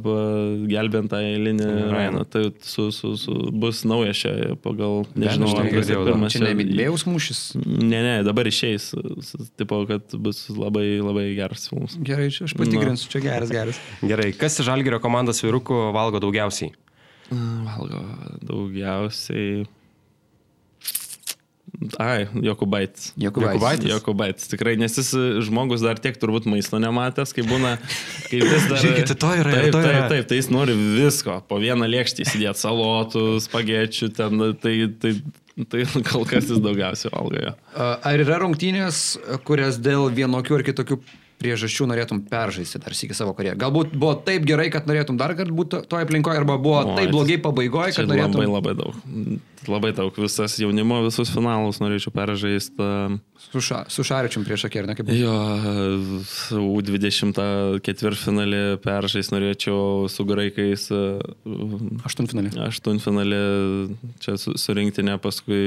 [0.72, 1.70] gelbėjant tą eilinį.
[1.94, 2.26] Ryaną.
[2.32, 4.34] Tai su, su, su, bus naujas čia
[4.64, 6.04] pagal, nežinau, aš antras dar.
[6.10, 6.36] pirmas.
[6.36, 7.42] Čia ne Midlėjaus mūšis.
[7.66, 8.92] Ne, ne, dabar išeis.
[9.60, 11.98] Tipo, kad bus labai, labai geras filmas.
[12.06, 13.82] Gerai, čia aš patikrinsiu, čia geras, geras.
[14.12, 16.74] Gerai, kas iš Žalgerio komandos vyrukų valgo daugiausiai?
[17.30, 18.04] Valgo
[18.46, 19.68] daugiausiai.
[22.00, 23.14] Ai, Jokubaitis.
[23.18, 23.90] Jokubaitis.
[23.90, 24.48] Jokubaitis.
[24.52, 27.76] Tikrai, nes jis e, žmogus dar tiek turbūt maisto nematęs, kai būna,
[28.28, 28.82] kai vis dar...
[28.84, 30.08] Žiūrėkite, to yra, taip, to taip, yra.
[30.12, 35.14] taip, tai jis nori visko, po vieną lėkštį įsidėti salotų, spagečių, ten, tai, tai,
[35.72, 37.56] tai kol kas jis daugiausiai valgo jo.
[37.80, 39.04] Ar yra rungtynės,
[39.48, 41.00] kurias dėl vienokių ar kitokių
[41.40, 43.58] priežasčių norėtum peržaisti dar sėki savo karjerą?
[43.60, 47.14] Galbūt buvo taip gerai, kad norėtum dar kartą būti toje aplinkoje, arba buvo Oi, taip
[47.16, 48.44] blogai pabaigoje, kad norėtum...
[48.44, 49.40] labai labai daug.
[49.70, 50.16] Labai daug.
[50.16, 52.88] Visas jaunimo, visus finalus norėčiau peržaisti.
[53.50, 55.12] Su, ša, su Šaričium prieš akį, ar ne kaip?
[55.16, 55.36] Jo,
[56.56, 57.40] U20
[57.86, 60.88] ketvirtfinalį peržais norėčiau su graikais
[62.08, 62.56] Aštuntfinalį.
[62.70, 63.44] aštuntfinalį
[64.24, 65.64] čia su, surinkti, ne paskui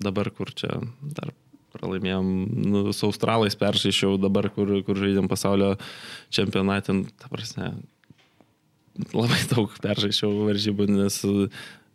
[0.00, 1.32] dabar, kur čia dar
[1.78, 2.28] pralaimėjom,
[2.68, 5.74] nu, su australais peržaišiau dabar, kur, kur žaidėm pasaulio
[6.34, 7.72] čempionatį, nu, ta prasme,
[9.14, 11.20] labai daug peržaišiau varžybų, nes,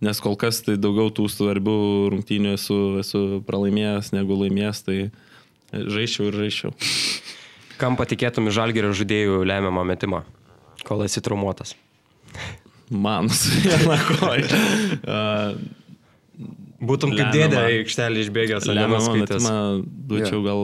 [0.03, 1.77] nes kol kas tai daugiau tų svarbių
[2.15, 4.97] rungtynių esu, esu pralaimėjęs negu laimėjęs, tai
[5.73, 6.73] žaičiau ir žaičiau.
[7.81, 10.21] Kam patikėtum Žalgerio žaidėjų lemiamą metimą,
[10.87, 11.73] kol esi traumuotas?
[12.93, 14.47] Man su viena koja.
[15.03, 15.55] Uh,
[16.83, 19.47] Būtum kaip dėdė aikštelį išbėgęs, ar nenuskaitęs.
[19.47, 19.55] metimą
[20.11, 20.61] duočiau gal...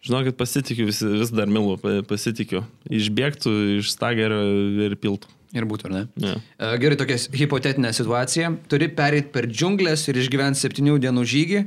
[0.00, 2.62] Žinokit, pasitikiu, vis, vis dar milu, pa- pasitikiu.
[2.88, 3.50] Išbėgtų
[3.82, 4.38] iš stagerio
[4.86, 5.28] ir piltų.
[5.52, 6.02] Ir būtų, ar ne?
[6.22, 6.30] Ne.
[6.56, 8.52] E, Gerai, tokia hipotetinė situacija.
[8.70, 11.60] Turi pereiti per džiunglės ir išgyventi septynių dienų žygį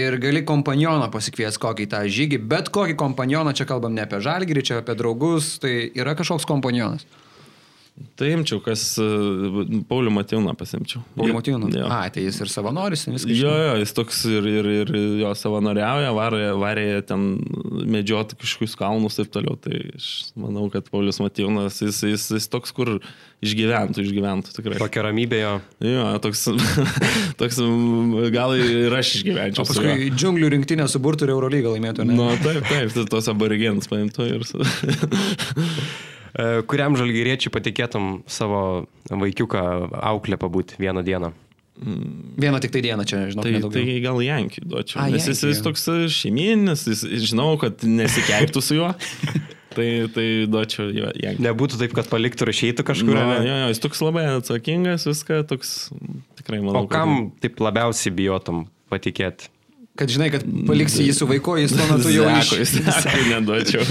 [0.00, 4.64] ir gali kompanioną pasikviesti kokį tą žygį, bet kokį kompanioną, čia kalbam ne apie žalgyrį,
[4.64, 7.06] čia apie draugus, tai yra kažkoks kompanionas.
[8.18, 11.02] Tai imčiau, kas uh, Paulių Matilną pasimčiau.
[11.16, 11.70] Paulių Motyną.
[11.74, 11.86] Jo.
[11.90, 13.30] A, tai jis ir savanoris, viskas.
[13.34, 14.92] Jo, jo, jis toks ir, ir, ir
[15.22, 17.28] jo savanoriauja, varė, varė ten
[17.88, 19.56] medžioti kažkokius kalnus ir taip toliau.
[19.62, 22.96] Tai aš manau, kad Paulius Matilnas, jis, jis, jis toks, kur
[23.44, 24.78] išgyventų, išgyventų tikrai.
[24.82, 25.54] Tokia ramybė jo.
[25.86, 26.44] Jo, toks,
[27.40, 27.62] toks
[28.34, 29.62] gal ir aš išgyvenčiau.
[29.62, 32.18] O paskui džiunglių rinktinę suburtų ir Eurolygą laimėtų, ne?
[32.18, 34.48] Nu, taip, taip, tai tos aborigenus paimtų ir...
[36.36, 39.62] E, Kuriam žalgyriečiui patikėtum savo vaikiuką
[40.12, 41.32] auklę pabūti vieną dieną?
[41.78, 43.84] Vieną tik tai dieną čia, žinau, Tai, nedaugiau.
[43.86, 44.98] tai gal Jankį duočiau.
[44.98, 45.52] A, Nes jis, Yankee.
[45.54, 48.88] jis toks šeiminis, jis žinau, kad nesikeiktų su juo.
[49.76, 51.44] tai, tai duočiau jo Jankį.
[51.46, 53.14] Nebūtų taip, kad paliktų ir išeitų kažkur.
[53.14, 53.36] Ane?
[53.46, 55.76] jo, jo, jis toks labai atsakingas, viską toks
[56.40, 56.82] tikrai manau.
[56.82, 59.52] O kam taip labiausiai bijotum patikėti?
[59.98, 62.52] Kad žinai, kad paliksi jį su vaiku, jis tuo metu jau iš...
[63.02, 63.82] Zekai neduočiau.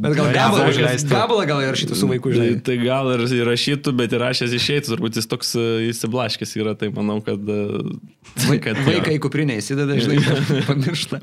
[0.00, 1.10] Bet gal gabalą, užleistų.
[1.12, 2.62] gabalą gal įrašytų su vaiku, Tai, žinai.
[2.64, 7.18] tai gal ir įrašytų, bet įrašęs išeitų, turbūt jis toks e, įsiblaškęs yra, tai manau,
[7.24, 7.44] kad...
[7.44, 8.80] e, kad.
[8.88, 10.24] Vaikai į kuprinę įsideda, žinai,
[10.70, 11.20] pamiršta.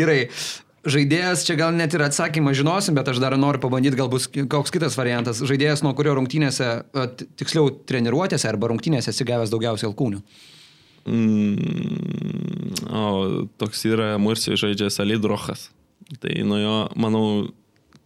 [0.00, 0.22] Gerai.
[0.88, 4.72] Žaidėjas, čia gal net ir atsakymą žinosim, bet aš dar noriu pabandyti, gal bus koks
[4.72, 5.42] kitas variantas.
[5.44, 6.68] Žaidėjas, nuo kurio rungtynėse,
[7.36, 10.22] tiksliau treniruotėse arba rungtynėse esi gavęs daugiausiai alkūnių.
[11.08, 13.04] Mm, o
[13.60, 15.70] toks yra Mursijai žaidžia Salid Rojas.
[16.22, 17.24] Tai nuo jo, manau,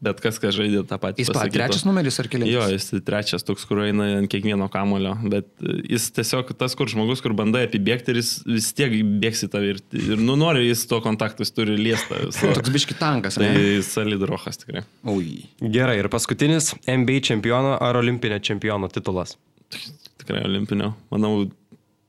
[0.02, 1.22] bet kas, kas žaidė tą patį.
[1.22, 2.50] Jis pat trečias numeris ar kelias?
[2.50, 7.22] Jo, jis trečias toks, kur eina ant kiekvieno kamulio, bet jis tiesiog tas, kur žmogus,
[7.24, 10.98] kur bandai apibėgti ir jis vis tiek bėgsi tavį ir, ir nu nori jis to
[11.04, 12.24] kontaktų, jis turi liestą.
[12.58, 13.78] Toks biški tankas, tai ne?
[13.86, 14.84] salidrochas tikrai.
[15.14, 15.44] Ui.
[15.62, 19.38] Gerai, ir paskutinis NBA čempiono ar olimpinio čempiono titulas.
[20.22, 20.92] Tikrai olimpinio.
[21.14, 21.46] Manau,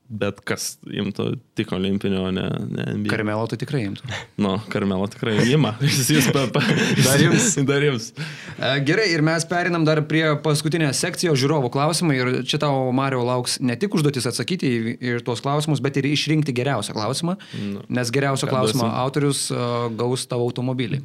[0.08, 3.10] bet kas imtų tik olimpinio, ne, ne NBA.
[3.12, 4.08] Karmelo tai tikrai imtų.
[4.44, 5.74] Nu, Karmelo tikrai ima.
[5.84, 6.60] Jis, jis pa, pa,
[7.00, 7.54] Dar jums.
[7.70, 8.10] Dar jums.
[8.58, 12.18] E, Gerai, ir mes perinam dar prie paskutinės sekcijos žiūrovų klausimai.
[12.20, 16.10] Ir čia tau, Mario, lauks ne tik užduotis atsakyti į, į tuos klausimus, bet ir
[16.10, 17.38] išrinkti geriausią klausimą.
[17.88, 21.00] Nes geriausio klausimo autorius uh, gaus tavo automobilį.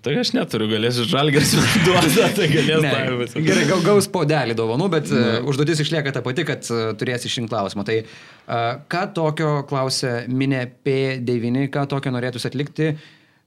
[0.00, 1.50] Tai aš neturiu, galėsiu žalgės
[1.86, 3.42] duoti, tai galės Ne, davyti.
[3.44, 7.52] gerai, gal gaus podelį dovanų, bet uh, užduotis išlieka ta pati, kad uh, turės išrinkti
[7.52, 7.84] klausimą.
[7.84, 12.94] Tai uh, ką tokio klausė Minė P9, ką tokio norėtųsi atlikti,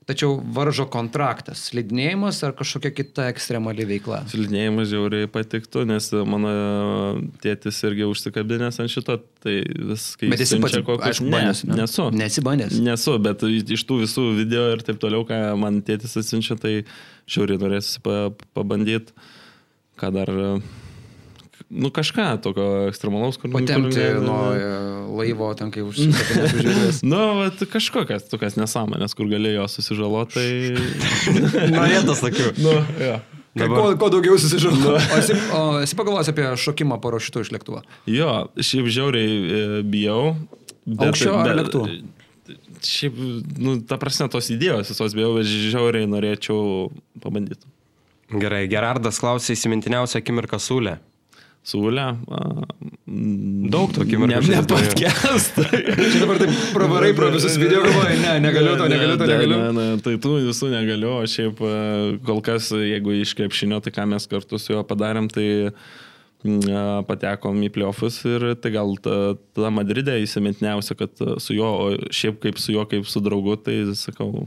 [0.08, 4.22] tačiau varžo kontraktas, slidinėjimas ar kažkokia kita ekstremali veikla?
[4.32, 6.52] Slidinėjimas žiauriai patiktų, nes mano
[7.44, 10.30] tėtis irgi užsikabinęs ant šito, tai vis kai...
[10.34, 11.64] Bet esi pats, kokius- aišku, ne, bandęs.
[11.68, 11.80] ne?
[11.80, 12.08] Nesu.
[12.20, 12.78] Nesi bandęs.
[12.84, 16.76] Nesu, bet iš tų visų video ir taip toliau, ką man tėtis atsiunčia, tai
[17.24, 18.24] žiauriai norėsiu pa,
[18.56, 19.16] pabandyti,
[20.00, 20.34] ką dar...
[21.70, 23.50] Nu kažką tokio ekstremalaus, kur...
[23.50, 24.66] Patemti kur- nuo e,
[25.16, 30.48] laivo, ten kai užsikabinęs Nu, vat, kažkokias, tokias nesąmonės, kur galėjo susižaloti, tai...
[31.78, 32.50] Norėtas tokių.
[32.60, 33.16] nu, jo.
[33.54, 33.78] Dabar...
[33.78, 34.96] Kuo, kuo daugiau susižinau.
[34.98, 37.84] O esi, o esi pagalvojęs apie šokimą parašiutų iš lėktuvo?
[38.10, 40.34] Jo, šiaip žiauriai e, bijau.
[40.90, 41.86] Aukščio ar lėktuvo?
[42.84, 43.16] Šiaip,
[43.62, 46.90] nu, ta prasme, tos idėjos visos bijau, bet žiauriai norėčiau
[47.22, 47.70] pabandyti.
[48.34, 50.98] Gerai, Gerardas klausė įsimintiniausią akimirką Sūlę.
[51.64, 52.02] Sūlę.
[53.72, 55.64] Daug tų akimirkų Ne, ne podcast'ą.
[56.12, 59.60] Čia dabar taip pravarai pro visus video, galvoju, ne, negaliu to, negaliu to, Ne, negaliu.
[59.60, 61.62] Ne, ne, tai tų visų negaliu, o šiaip
[62.28, 65.46] kol kas, jeigu iš krepšinio, tai ką mes kartu su juo padarėm, tai
[66.44, 66.68] mm,
[67.08, 69.16] patekom į pliofus ir tai gal ta,
[69.56, 73.80] ta Madride įsimintiniausia, kad su juo, o šiaip kaip su juo, kaip su draugu, tai
[73.96, 74.44] sakau,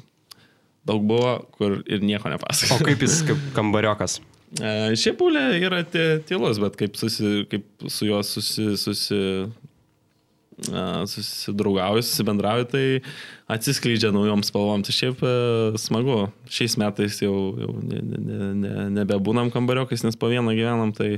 [0.88, 2.84] daug buvo, kur ir nieko O nepasakau.
[2.86, 4.22] kaip jis, kaip kambariokas?
[4.56, 9.18] E, Šiaip pulė yra ty- tylus, bet kaip, susi, kaip su juo susi, susi,
[10.72, 12.86] a, susidraugauju, susibendrauju, tai
[13.52, 14.86] atsiskleidžia naujom spalvom.
[14.88, 15.34] Tai šiaip e,
[15.84, 16.22] smagu.
[16.48, 21.18] Šiais metais jau, jau ne, ne, ne, ne, nebebūnam kambariokais, nes po vieną gyvenam, tai,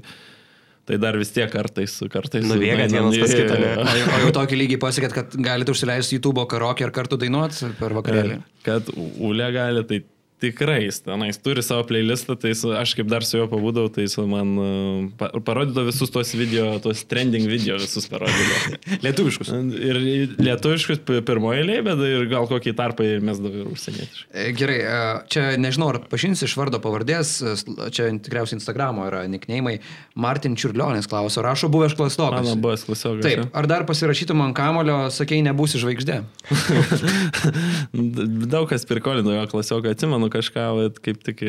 [0.89, 2.49] tai dar vis tiek kartais, kartais.
[2.49, 4.05] Nubėgat nueinam vienas pas kitą, ne?
[4.17, 8.41] O jau tokį lygį pasiekėt, kad galite užsileisti YouTube karokį ir kartu dainuoti per vakarėlį.
[8.65, 10.01] Kad Ule gali, tai
[10.39, 14.05] tikrai jis tenais turi savo playlistą, tai jis- aš kaip dar su juo pabūdau, tai
[14.07, 14.67] jis man e,
[15.19, 18.79] pa- parodydavo visus tos video, tos trending video visus parodydavo.
[19.05, 19.51] Lietuviškus.
[19.89, 19.99] Ir
[20.39, 24.27] lietuviškus pi- pirmoje eilėje, bet ir gal kokį tarpą ir mes dabar užsienietiškai.
[24.33, 25.01] E, Gerai, e,
[25.33, 27.35] čia nežinau, ar pažins iš vardo pavardės,
[27.95, 29.77] čia tikriausiai Instagramo yra nikneimai.
[30.19, 32.45] Martin Čiurlionis klauso, rašo buvęs klastokas.
[32.47, 33.23] Mano buvęs klasiokas.
[33.27, 36.21] Taip, ar dar pasirašytum ant kamulio, sakei, nebūsi žvaigždė?
[38.49, 41.43] Daug kas pirkolino jo klasioką, atsimenu kažką, vat, kaip tik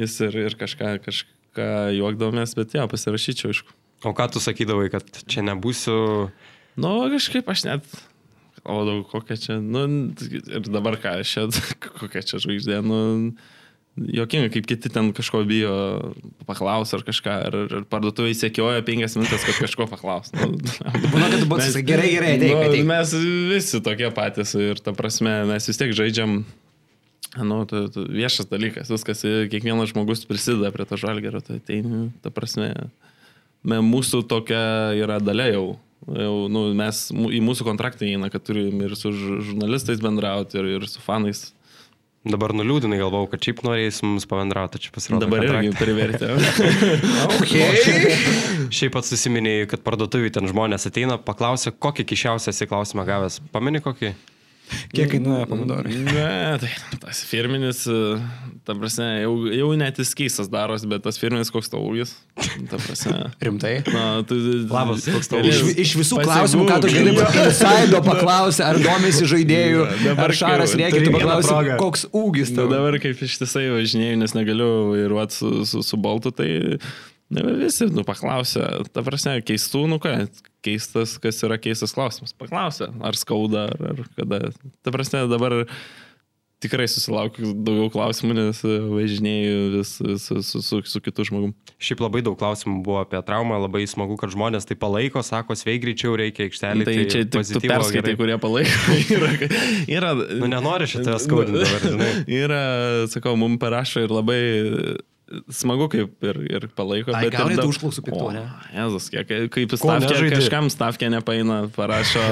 [0.00, 3.76] jis ir, ir kažką, kažką juokdomės, bet jo, pasirašyčiau, aišku.
[4.04, 6.28] O ką tu sakydavai, kad čia nebūsiu...
[6.76, 7.88] Nu, kažkaip aš net.
[8.64, 9.84] O daug kokia čia, nu,
[10.24, 11.44] ir dabar ką, aš čia,
[12.00, 13.00] kokia čia žvaigždė, nu,
[13.94, 15.74] jokinga, kaip kiti ten kažko bijo
[16.48, 20.32] paklaus ar kažką, ar, ar parduotuvai sekioja penkias minutės, kad kažko paklaus.
[20.34, 20.50] Nu,
[21.12, 22.88] Būna, kad tu sakai, gerai, gerai, ateik, nu, ateik.
[22.88, 23.14] Mes
[23.52, 26.42] visi tokie patys ir ta prasme, mes vis tiek žaidžiam.
[27.42, 31.80] Nu, tai, tai viešas dalykas, viskas, kiekvienas žmogus prisideda prie to žalgerio, tai, tai
[32.22, 32.70] ta prasme,
[33.66, 35.66] me, mūsų tokia yra dalia jau.
[36.06, 40.88] jau nu, mes į mūsų kontraktą įeina, kad turim ir su žurnalistais bendrauti, ir, ir
[40.90, 41.48] su fanais.
[42.24, 45.26] Dabar nuliūdinai galvau, kad šiaip norėjai su mums pabendrauti, čia pasirodo.
[45.26, 46.30] Dabar irgi privertė.
[47.34, 48.14] Okay.
[48.72, 53.42] Šiaip pats susiminėjai, kad parduotuvį ten žmonės ateina, paklausia, kokį kišiausią esi klausimą gavęs.
[53.52, 54.14] Pameni kokį?
[54.94, 55.92] Kiek kainuoja pomidorai?
[56.14, 56.70] Ne, tai
[57.02, 58.16] tas firminis, e,
[58.64, 62.14] ta prasme, jau, jau net jis keistas daros, bet tas firminis koks tavo ūgis.
[62.70, 63.16] Ta prasme.
[63.44, 63.74] Rimtai?
[63.92, 64.38] Na, tu,
[64.70, 65.74] Labas, koks Iš, ūgis?
[65.84, 66.30] iš visų Pasigūglink.
[66.30, 71.76] klausimų, ką tu gali insaido paklausti, ar domisi žaidėjų, Dabar ar šaras reikia, tu progą.
[71.82, 72.72] koks ūgis Na, tavo.
[72.78, 76.48] dabar kaip ištisai važinėjau, nes negaliu vairuoti su, su, su boltu, tai
[77.34, 80.16] ne, visi, nu, paklausė, ta prasme, keistų, nu ką,
[80.64, 82.34] keistas, kas yra keistas klausimas.
[82.36, 84.40] Paklausė, ar skauda, ar, ar kada.
[84.84, 85.64] Ta prasme, dabar
[86.64, 89.92] tikrai susilaukiu daugiau klausimų, nes važinėjau vis
[90.22, 91.52] su, su, su, su kitu žmogum.
[91.82, 95.82] Šiaip labai daug klausimų buvo apie traumą, labai smagu, kad žmonės tai palaiko, sako, sveik
[95.84, 96.86] greičiau reikia aikštelį.
[96.88, 98.98] Tai, tai čia tik perskaitai, kurie palaiko.
[99.18, 99.32] yra,
[99.98, 102.12] yra, nu, nenori šitą skaudinti dabar, žinai.
[102.44, 102.62] Yra,
[103.12, 104.40] sakau, mums parašo ir labai
[105.52, 107.12] smagu kaip ir, ir palaiko.
[107.16, 108.42] Ai, bet ir tų užklausų piktų, ne?
[108.74, 112.24] Jezus, kiek, kaip stavkė, kažkam stavkė nepaina, parašo.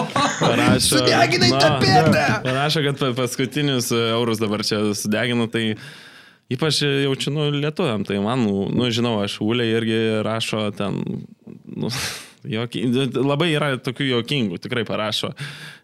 [0.44, 2.26] parašo Sudeginai na, tą pėdą!
[2.46, 5.74] Parašo, kad pa- paskutinius eurus dabar čia sudegino, tai
[6.52, 11.02] ypač jaučiu, nu, lietuviam, tai man, nu, žinau, aš Ulė irgi rašo ten,
[11.66, 11.90] nu,
[12.50, 12.84] joki,
[13.16, 15.32] labai yra tokių jokingų, tikrai parašo.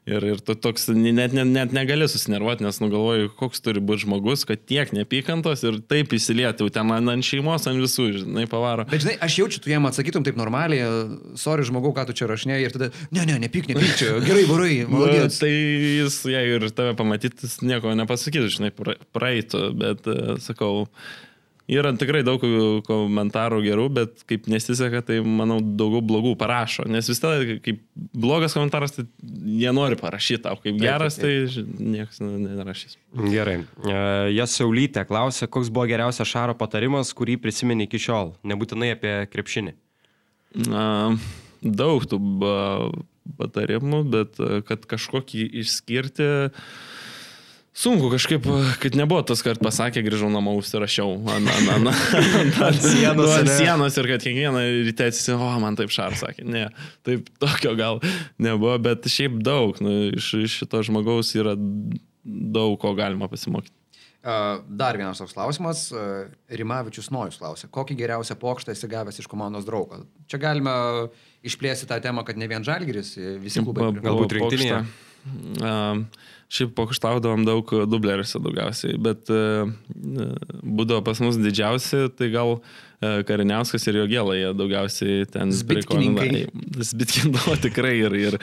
[0.03, 4.43] Ir, ir tu toks net, net, net negali susinervuoti, nes nugalvoju, koks turi būti žmogus,
[4.49, 8.83] kad tiek nepykantos ir taip įsilieti, jau ten ant šeimos, ant visų, žinai, pavaro.
[8.91, 10.89] Bet žinai, aš jaučiu, tu jam atsakytum taip normaliai,
[11.39, 14.73] sorry žmogau, ką tu čia rašinėjai ir tada, ne, ne, nepyk, nepyk, čia gerai varai,
[14.89, 15.39] Nu, malodės.
[15.39, 20.89] tai jis, jei ir tave pamatytis, nieko nepasakytų, žinai, pra- praeitų, bet uh, sakau,
[21.73, 22.43] yra tikrai daug
[22.87, 28.57] komentarų gerų, bet kaip nesiseka, tai manau daugiau blogų parašo, nes vis tada, kaip blogas
[28.57, 31.33] komentaras, tai jie nori parašyti tau, kaip geras, tai
[31.79, 32.99] niekas ne- nerašys.
[33.33, 33.61] Gerai.
[33.85, 34.01] E,
[34.37, 38.35] Jas Saulytė klausė, koks buvo geriausias Šaro patarimas, kurį prisimeni iki šiol.
[38.49, 39.77] Nebūtinai apie krepšinį.
[40.69, 40.85] Na,
[41.63, 42.19] daug tų
[43.39, 46.29] patarimų, bet a, kad kažkokį išskirti.
[47.73, 48.45] Sunku kažkaip,
[48.83, 51.89] kad nebuvo tas, kad pasakė, grįžau namo, užsirašiau ant, ant, ant,
[52.41, 53.55] ant, ant sienos, ane?
[53.57, 56.45] sienos ir kad kiekvieną ryte atsisė, o man taip šar sakė.
[56.45, 56.67] Ne,
[57.07, 58.03] taip tokio gal
[58.37, 59.81] nebuvo, bet šiaip daug.
[59.81, 63.73] Nu, iš, iš šito žmogaus yra daug ko galima pasimokyti.
[64.23, 65.87] Uh, Dar vienas toks klausimas.
[65.97, 70.05] Uh, Rimavičius Nojus klausė, kokį geriausią pokštą esi gavęs iš komandos draugo?
[70.31, 70.75] Čia galime
[71.43, 73.89] išplėsti tą temą, kad ne vien Žalgiris, visi klubai.
[73.97, 74.83] Galbūt rinktinėje?
[74.85, 75.09] pokštą.
[76.53, 79.65] Šiaip pokštaudavom daug dubleriuose daugiausiai, bet e,
[80.61, 82.92] būdavo pas mus didžiausi, tai gal e,
[83.27, 86.23] Kariniauskas ir Jogėlai jie daugiausiai ten prikolina.
[86.79, 88.39] Zbitkindavo tikrai ir, ir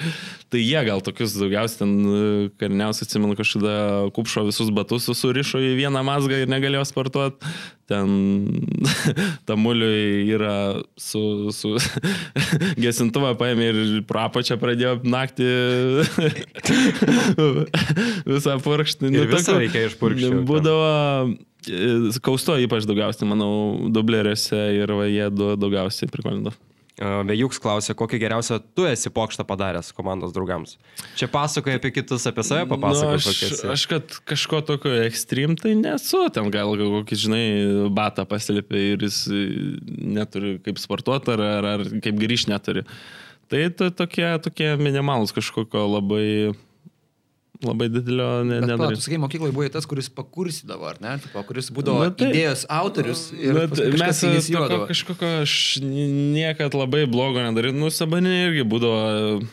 [0.51, 2.21] tai jie gal tokius daugiausiai ten e,
[2.59, 3.73] Kariniauskas, atsimenu, kažkada
[4.15, 7.53] kupšo visus batus surišo į vieną mazgą ir negalėjo sportuoti.
[7.89, 8.09] Ten
[9.49, 11.73] tamuliui yra su, su
[12.83, 13.79] gesintuvą paėmė ir
[14.09, 15.47] prapačią pradėjo naktį
[18.27, 19.13] visą purkštį.
[19.15, 20.43] Ir visą reikia išpurkšti.
[20.51, 21.48] Būdavo e,
[22.23, 23.51] kausto ypač daugiausiai, manau,
[23.91, 26.57] dubleriuose ir va, jie daugiausiai prikolindavo.
[26.99, 30.73] Vejuks klausė, kokį geriausią tu esi pokštą padaręs komandos draugams.
[31.15, 33.23] Čia pasakoja apie kitus, apie save papasakok.
[33.23, 37.45] nu, aš, aš kad kažko tokio ekstrem tai nesu, ten gal kokį, žinai,
[37.95, 39.45] batą pasilipė ir jis e,
[40.19, 42.83] neturi kaip sportuoti ar, ar, ar kaip grįžti neturi.
[43.49, 46.51] Tai to, tokie, tokie minimalus kažkokio labai,
[47.65, 48.95] labai didelio ne, nedarė.
[48.95, 51.17] tu sakai, mokykloje buvo tas, kuris pakursydavo, ar ne?
[51.19, 56.07] Tipo, kuris būdavo Na, tai- idėjos autorius ir Bet mes tokio, kažkokio aš ni-
[56.39, 59.43] niekad labai blogo nedaryt, nu sabanė irgi būdavo,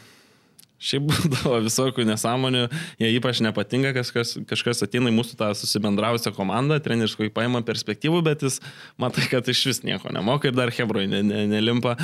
[0.79, 2.63] šiaip būdavo visokių nesąmonių,
[3.03, 8.23] jie ypač nepatinka, kažkas, kažkas ateina į mūsų tą susibendrausią komandą, treneris kokį paima perspektyvų,
[8.23, 8.61] bet jis
[9.03, 11.97] matai, kad iš vis nieko nemoka ir dar Hebroj ne, ne, nelimpa.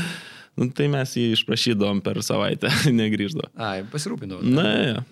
[0.59, 2.69] Nu, tai mes jį išprašydavom per savaitę,
[3.01, 3.53] negrįždavo.
[3.57, 4.43] Ai, pasirūpindavo.
[4.45, 5.05] Na, ja.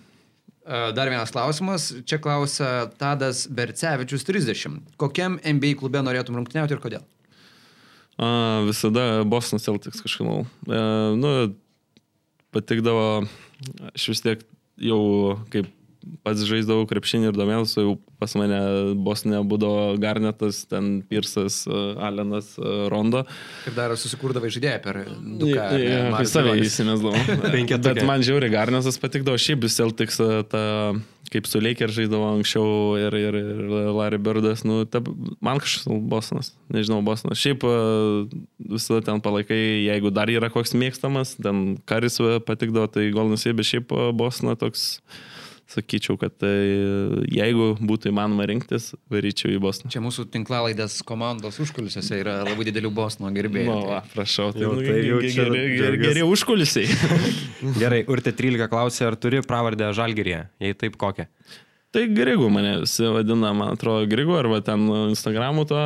[0.65, 1.89] E, Dar vienas klausimas.
[2.05, 4.79] Čia klausia Tadas Bercevičius 30.
[5.01, 7.05] Kokiam NBA klube norėtum rungtyniauti ir kodėl?
[8.21, 10.45] A, visada Boston Celtics kažkaip.
[10.69, 10.81] E,
[11.17, 11.35] nu,
[12.53, 13.23] patikdavo,
[13.93, 14.45] aš vis tiek
[14.81, 15.69] jau kaip
[16.25, 18.59] pats žaisdavau krepšinį ir domėjausi, jau pas mane
[19.01, 23.23] Bosne būdavo Garnetas, ten Pirsas, e, Alenas, e, Rondo.
[23.69, 27.17] Ir dar susikurdavai žaidėją per du Ja, ja, Kai save įsimesdavau.
[27.87, 30.63] Bet man žiauri Garnetas patikdavo, šiaip Celtics, e, ta,
[31.33, 35.01] kaip su Laker žaisdavo anksčiau ir, ir, ir Larry Birdas, nu, ta,
[35.41, 37.41] man kažkas Bostonas, nežinau, Bostonas.
[37.41, 37.65] Šiaip
[38.71, 43.69] visada ten palaikai, jeigu dar yra koks mėgstamas, ten Karis patikdavo, tai Golden State, bet
[43.69, 44.87] šiaip Bostonas toks,
[45.71, 46.51] sakyčiau, kad tai,
[47.31, 49.91] jeigu būtų įmanoma rinktis, varyčiau į Bostoną.
[49.93, 53.69] Čia mūsų tinklalaidės komandos užkulisiuose yra labai didelių Bosno gerbėjų.
[53.69, 56.87] Nu, va, prašau, tai, Jau nu, tai jau čia geri, geri, geri užkulisiai.
[57.81, 60.45] Gerai, Urte 13 klausė, ar turi pravardę Žalgirėje?
[60.63, 61.27] Jei taip, kokią?
[61.91, 65.79] Tai Grigų mane visi vadina, man atrodo, Grigų arba ten Instagramų to.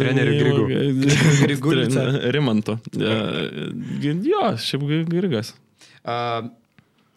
[0.00, 1.00] Treneriu Grigų.
[1.44, 2.06] Grigulica.
[2.32, 2.78] Rimanto.
[2.96, 5.52] Jo, šiaip Grigas.
[6.00, 6.48] Uh,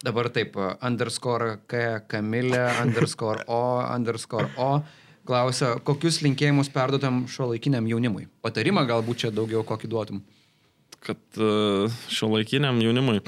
[0.04, 4.70] dabar taip, uh, underscore K, Kamilė, underscore O, underscore O.
[5.24, 8.26] Klausia, kokius linkėjimus perduotam šio laikiniam jaunimui?
[8.44, 10.20] Patarimą galbūt čia daugiau kokį duotum.
[11.04, 11.40] Kad
[12.12, 13.22] šio laikiniam jaunimui.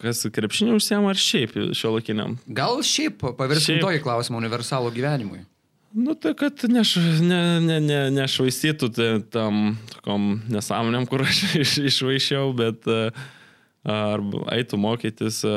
[0.00, 2.36] Kas krepšiniu užsiema ar šiaip šio laikiniam?
[2.46, 3.86] Gal šiaip pavirskim Šiaip.
[3.86, 5.42] tokį klausimą universalų gyvenimui.
[5.96, 8.90] Nu, tai kad neš, ne, ne, ne, nešvaistytų
[9.34, 13.10] tam tokom nesąmonėm, kur aš iš, išvaišiau, bet e,
[13.86, 15.54] arba eitų mokytis, e,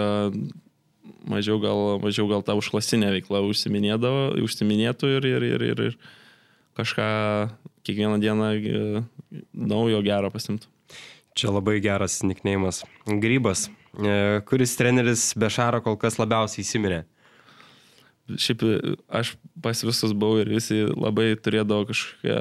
[1.27, 5.97] mažiau gal, mažiau gal tą užklasinę veiklą užsiminėtų ir, ir, ir, ir, ir
[6.79, 7.07] kažką
[7.83, 9.03] kiekvieną dieną e,
[9.53, 10.69] naujo gero pasimtų.
[11.33, 12.83] Čia labai geras nikneimas.
[13.07, 13.67] Grybas.
[13.97, 17.03] E, Kuris treneris be Šaro kol kas labiausiai įsiminė?
[18.23, 22.37] Šiaip e, aš pas visus buvau ir visi labai turėdavo kažkokią,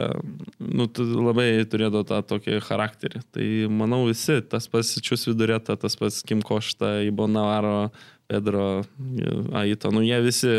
[0.63, 0.87] nu,
[1.27, 3.23] labai turėdavo tą tokį charakterį.
[3.35, 3.47] Tai
[3.83, 7.91] manau visi, tas pats Čius vidurėta, tas pats Kim Košta, Ibo Navaro,
[8.31, 8.69] Pedro,
[9.19, 10.55] e, Aito, nu jie visi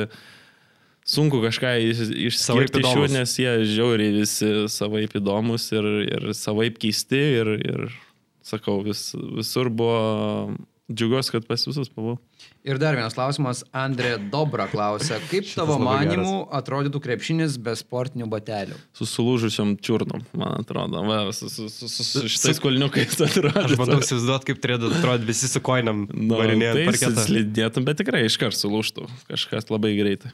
[1.08, 2.04] sunku kažką iš-
[2.40, 7.54] Savaip išskirti iš jų, nes jie žiauriai visi savaip įdomus ir, ir savaip keisti ir,
[7.64, 7.88] ir
[8.44, 10.52] sakau, vis, visur buvo
[10.92, 12.20] džiugiuosi, kad pas visus buvau.
[12.64, 13.60] Ir dar vienas klausimas.
[13.76, 18.78] Andrė Dobra klausia, kaip tavo labai manimų atrodytų krepšinis be sportinių batelių?
[18.96, 21.02] su sulūžusiom čiurnom, man atrodo.
[21.04, 23.52] Va, su, su, su, su, su šitais kolniukais atrodo.
[23.66, 27.28] Aš bandau įsivaizduoti, kaip turėtų atrodyti visi su koinam Nu, varinėjant tai parketą.
[27.28, 29.10] slidėtum, bet tikrai iškart sulūštų.
[29.28, 30.32] Kažkas labai greitai.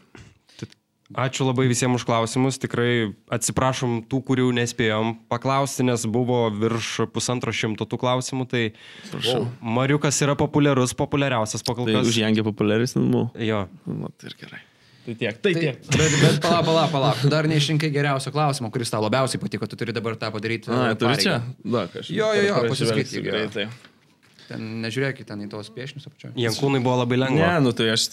[1.10, 2.60] Ačiū labai visiems už klausimus.
[2.62, 8.46] Tikrai atsiprašom tų, kurių nespėjom paklausti, nes buvo virš pusantro šimto tų klausimų.
[8.52, 8.64] Tai
[9.10, 9.48] Prašau.
[9.60, 12.12] Mariukas yra populiarus, populiariausias pakol Tai kas.
[12.14, 13.32] už Jangį populiaresnis buvo.
[13.42, 13.66] Jo.
[13.90, 14.62] Nu, tai ir gerai.
[15.10, 15.38] Tai tiek.
[15.42, 15.78] Tai Tai, tiek.
[15.90, 17.22] bet, bet palauk, palauk, palauk.
[17.24, 19.66] Tu dar neišrinkai geriausio klausimo, kuris tau labiausiai patiko.
[19.66, 20.70] Tu turi dabar tą padaryti.
[20.70, 21.40] Na, turi čia.
[21.66, 22.14] Da, kažkaip.
[22.20, 23.66] Jo, jo, jo, pasiskaityk, greitai.
[24.50, 26.34] Ten nežiūrėk ten į tos piešinius apačioje.
[26.42, 27.50] Jankūnai buvo labai Ne, lengva.
[27.62, 28.08] nu tai aš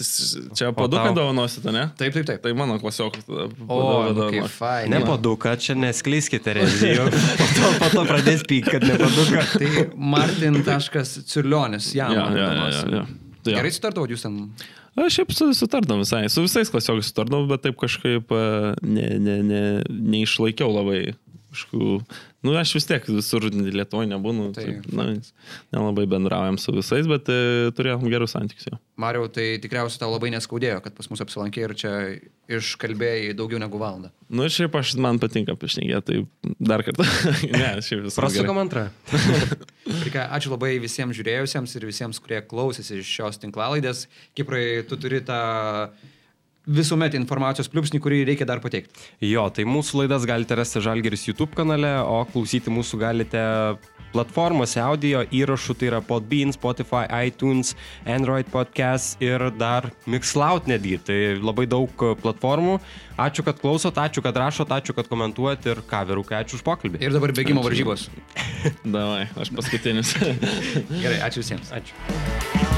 [0.56, 1.86] čia paduką dovanosite, ne?
[1.96, 2.42] Taip, taip, taip.
[2.44, 3.24] Tai mano klasiokas.
[3.26, 3.78] O,
[4.12, 4.90] nu, kaip fain.
[4.92, 7.08] Ne paduka, čia neskleiskite rezijų.
[7.40, 9.42] Po to, po to pradės pyk, kad ne paduka.
[9.56, 9.86] Tai
[10.76, 12.12] Martin.Cirlionis, jam.
[12.12, 12.74] Jo, duodamas.
[12.84, 13.04] jo, jo.
[13.42, 13.58] Tai jo.
[13.60, 14.38] Gerai sutardavot jūs ten.
[14.96, 18.44] Aš šiaip su- sutardom visai, su visais klasiokais sutardom, bet taip kažkaip e,
[18.82, 19.60] ne, ne, ne,
[19.92, 21.00] neišlaikiau labai
[21.52, 21.98] kažkokių,
[22.46, 25.08] nu aš vis tiek visur Lietuvoje nebūnu, Tai- taip, na,
[25.74, 28.78] nelabai bendraujam su visais, bet e, turėjom gerus santykius.
[29.00, 31.92] Mariau, tai tikriausiai tau labai neskaudėjo, kad pas mus apsilankė ir čia
[32.56, 34.12] iškalbėjai daugiau negu valandą.
[34.32, 37.06] Nu šiaip aš, man patinka pašnekėti, tai dar kartą.
[37.52, 38.20] ne, šiaip viskas.
[38.20, 38.86] Prasukam antrą.
[40.06, 44.06] Ir ką, ačiū labai visiems žiūrėjusiems ir visiems, kurie klausėsi šios tinklalaidės.
[44.38, 45.38] Kiprai, tu turi tą
[46.66, 48.94] visuomet informacijos pliūpsnį, kurį reikia dar pateikti.
[49.24, 53.44] Jo, tai mūsų laidas galite rasti Žalgeris YouTube kanale, o klausyti mūsų galite
[54.16, 57.74] platformose audio įrašų, tai yra Podbean, Spotify, iTunes,
[58.08, 60.96] Android podcast ir dar Mixloud netgi.
[61.06, 62.78] Tai labai daug platformų.
[63.20, 67.02] Ačiū, kad klausot, ačiū, kad rašot, ačiū, kad komentuojat ir ką, vyrukai, ačiū už pokalbį.
[67.04, 68.08] Ir dabar bėgimo varžybos.
[68.96, 70.16] Davai, aš paskutinis.
[70.20, 71.72] Gerai, ačiū visiems.
[71.76, 72.75] Ačiū.